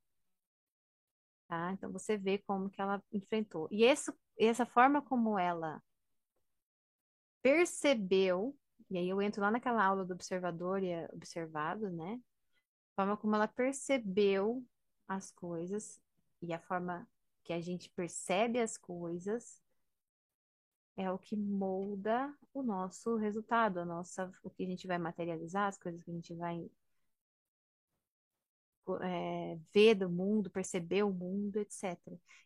tá? 1.48 1.72
Então, 1.72 1.90
você 1.92 2.16
vê 2.16 2.38
como 2.38 2.70
que 2.70 2.80
ela 2.80 3.02
enfrentou. 3.12 3.68
E 3.70 3.84
esse, 3.84 4.12
essa 4.38 4.66
forma 4.66 5.02
como 5.02 5.38
ela 5.38 5.82
percebeu, 7.42 8.54
e 8.90 8.98
aí 8.98 9.08
eu 9.08 9.20
entro 9.20 9.42
lá 9.42 9.50
naquela 9.50 9.84
aula 9.84 10.04
do 10.04 10.14
observador 10.14 10.82
e 10.82 10.90
é 10.90 11.08
observado, 11.12 11.90
né? 11.90 12.20
A 12.92 13.02
forma 13.02 13.16
como 13.16 13.34
ela 13.34 13.48
percebeu 13.48 14.64
as 15.08 15.30
coisas 15.32 16.00
e 16.42 16.52
a 16.52 16.60
forma 16.60 17.08
que 17.44 17.52
a 17.52 17.60
gente 17.60 17.90
percebe 17.90 18.60
as 18.60 18.76
coisas 18.76 19.62
é 20.96 21.10
o 21.10 21.18
que 21.18 21.36
molda 21.36 22.34
o 22.54 22.62
nosso 22.62 23.16
resultado, 23.16 23.78
a 23.80 23.84
nossa, 23.84 24.32
o 24.42 24.50
que 24.50 24.64
a 24.64 24.66
gente 24.66 24.86
vai 24.86 24.98
materializar, 24.98 25.68
as 25.68 25.78
coisas 25.78 26.02
que 26.02 26.10
a 26.10 26.14
gente 26.14 26.34
vai 26.34 26.68
é, 29.02 29.58
ver 29.74 29.94
do 29.96 30.08
mundo, 30.08 30.50
perceber 30.50 31.02
o 31.02 31.12
mundo, 31.12 31.58
etc. 31.58 31.98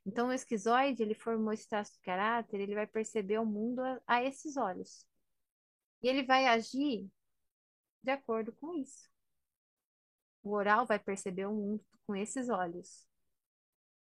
Então, 0.06 0.28
o 0.28 0.32
esquizoide, 0.32 1.02
ele 1.02 1.14
formou 1.14 1.52
esse 1.52 1.68
traço 1.68 1.92
de 1.94 2.00
caráter, 2.00 2.60
ele 2.60 2.74
vai 2.74 2.86
perceber 2.86 3.38
o 3.38 3.46
mundo 3.46 3.80
a, 3.80 4.00
a 4.06 4.24
esses 4.24 4.56
olhos. 4.56 5.06
E 6.02 6.08
ele 6.08 6.22
vai 6.24 6.46
agir 6.46 7.08
de 8.02 8.10
acordo 8.10 8.52
com 8.52 8.74
isso. 8.74 9.08
O 10.42 10.52
oral 10.52 10.86
vai 10.86 10.98
perceber 10.98 11.46
o 11.46 11.54
mundo 11.54 11.84
com 12.06 12.16
esses 12.16 12.48
olhos, 12.48 13.06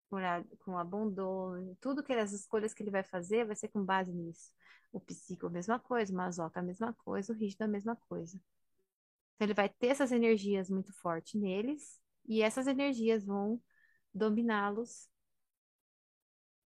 com, 0.09 0.17
a, 0.17 0.45
com 0.61 0.79
abandono, 0.79 1.77
tudo 1.81 2.03
que 2.03 2.13
as 2.13 2.33
escolhas 2.33 2.73
que 2.75 2.83
ele 2.83 2.91
vai 2.91 3.03
fazer 3.03 3.45
vai 3.47 3.57
ser 3.57 3.69
com 3.69 3.85
base 3.85 4.13
nisso. 4.13 4.53
O 4.93 5.01
psíquico 5.01 5.47
a 5.47 5.51
mesma 5.51 5.79
coisa, 5.79 6.13
o 6.13 6.17
masoca 6.17 6.61
a 6.61 6.63
mesma 6.63 6.93
coisa, 6.95 7.33
o 7.33 7.37
rígido 7.37 7.63
a 7.63 7.69
mesma 7.69 7.97
coisa. 7.97 8.41
Então 9.35 9.47
ele 9.47 9.55
vai 9.55 9.69
ter 9.69 9.89
essas 9.89 10.13
energias 10.13 10.69
muito 10.71 10.93
fortes 10.93 11.41
neles 11.41 12.01
e 12.27 12.43
essas 12.43 12.67
energias 12.67 13.25
vão 13.25 13.61
dominá-los 14.13 15.09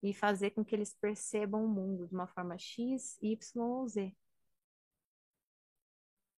e 0.02 0.14
fazer 0.14 0.52
com 0.52 0.64
que 0.64 0.76
eles 0.76 0.94
percebam 0.94 1.66
o 1.66 1.68
mundo 1.68 2.08
de 2.08 2.14
uma 2.14 2.28
forma 2.28 2.58
X, 2.58 3.18
Y 3.22 3.62
ou 3.62 3.88
Z. 3.88 4.14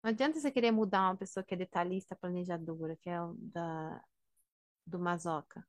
Não 0.05 0.11
adianta 0.11 0.39
você 0.39 0.51
querer 0.51 0.71
mudar 0.71 1.09
uma 1.09 1.17
pessoa 1.17 1.43
que 1.43 1.55
é 1.55 1.57
detalhista, 1.57 2.15
planejadora, 2.15 2.95
que 2.95 3.09
é 3.09 3.23
o 3.23 3.33
da, 3.39 4.05
do 4.87 4.99
Mazoca. 4.99 5.67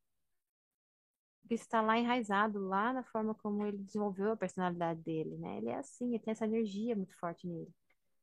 Isso 1.50 1.63
está 1.63 1.82
lá 1.82 1.98
enraizado, 1.98 2.60
lá 2.60 2.91
na 2.91 3.02
forma 3.04 3.34
como 3.36 3.65
ele 3.65 3.78
desenvolveu 3.78 4.34
a 4.34 4.38
personalidade 4.38 5.02
dele, 5.02 5.38
né? 5.38 5.58
Ele 5.60 5.69
é 5.69 5.78
assim, 5.78 6.10
ele 6.10 6.19
tem 6.19 6.34
essa 6.34 6.43
energia 6.45 6.98
muito 6.98 7.15
forte 7.17 7.48
nele. 7.48 7.74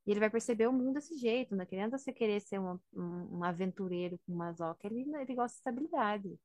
E 0.07 0.11
ele 0.11 0.21
vai 0.21 0.29
perceber 0.29 0.67
o 0.69 0.73
mundo 0.73 0.95
desse 0.95 1.17
jeito, 1.17 1.57
não 1.57 1.63
adianta 1.63 1.97
você 1.97 2.13
querer 2.13 2.41
ser 2.41 2.61
um, 2.61 2.79
um, 2.93 3.39
um 3.39 3.45
aventureiro 3.45 4.19
com 4.27 4.35
Mazoca, 4.35 4.87
ele, 4.87 5.11
ele 5.17 5.35
gosta 5.35 5.55
de 5.55 5.61
estabilidade, 5.61 6.39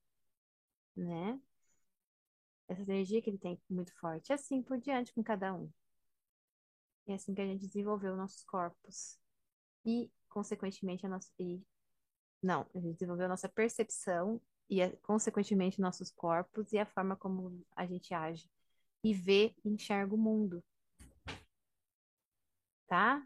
né? 0.95 1.38
Essa 2.69 2.84
energia 2.84 3.21
que 3.21 3.30
ele 3.30 3.38
tem 3.38 3.62
muito 3.69 3.93
forte. 3.99 4.30
E 4.30 4.34
assim 4.34 4.62
por 4.63 4.80
diante 4.80 5.13
com 5.13 5.21
cada 5.21 5.53
um. 5.53 5.69
E 7.06 7.12
é 7.12 7.15
assim 7.15 7.34
que 7.34 7.41
a 7.41 7.45
gente 7.45 7.67
desenvolveu 7.67 8.15
nossos 8.15 8.45
corpos 8.45 9.19
e, 9.88 10.12
consequentemente, 10.28 11.06
a 11.06 11.10
nossa. 11.10 11.32
E, 11.39 11.63
não, 12.43 12.67
a 12.76 12.80
gente 12.80 12.93
desenvolveu 12.93 13.26
a 13.26 13.30
nossa 13.30 13.47
percepção 13.47 14.41
e, 14.69 14.86
consequentemente, 15.02 15.80
nossos 15.80 16.12
corpos 16.12 16.73
e 16.73 16.78
a 16.78 16.86
forma 16.86 17.15
como 17.15 17.65
a 17.76 17.86
gente 17.86 18.13
age 18.13 18.50
e 19.04 19.13
vê 19.13 19.56
e 19.63 19.69
enxerga 19.69 20.13
o 20.13 20.17
mundo. 20.17 20.62
Tá? 22.88 23.26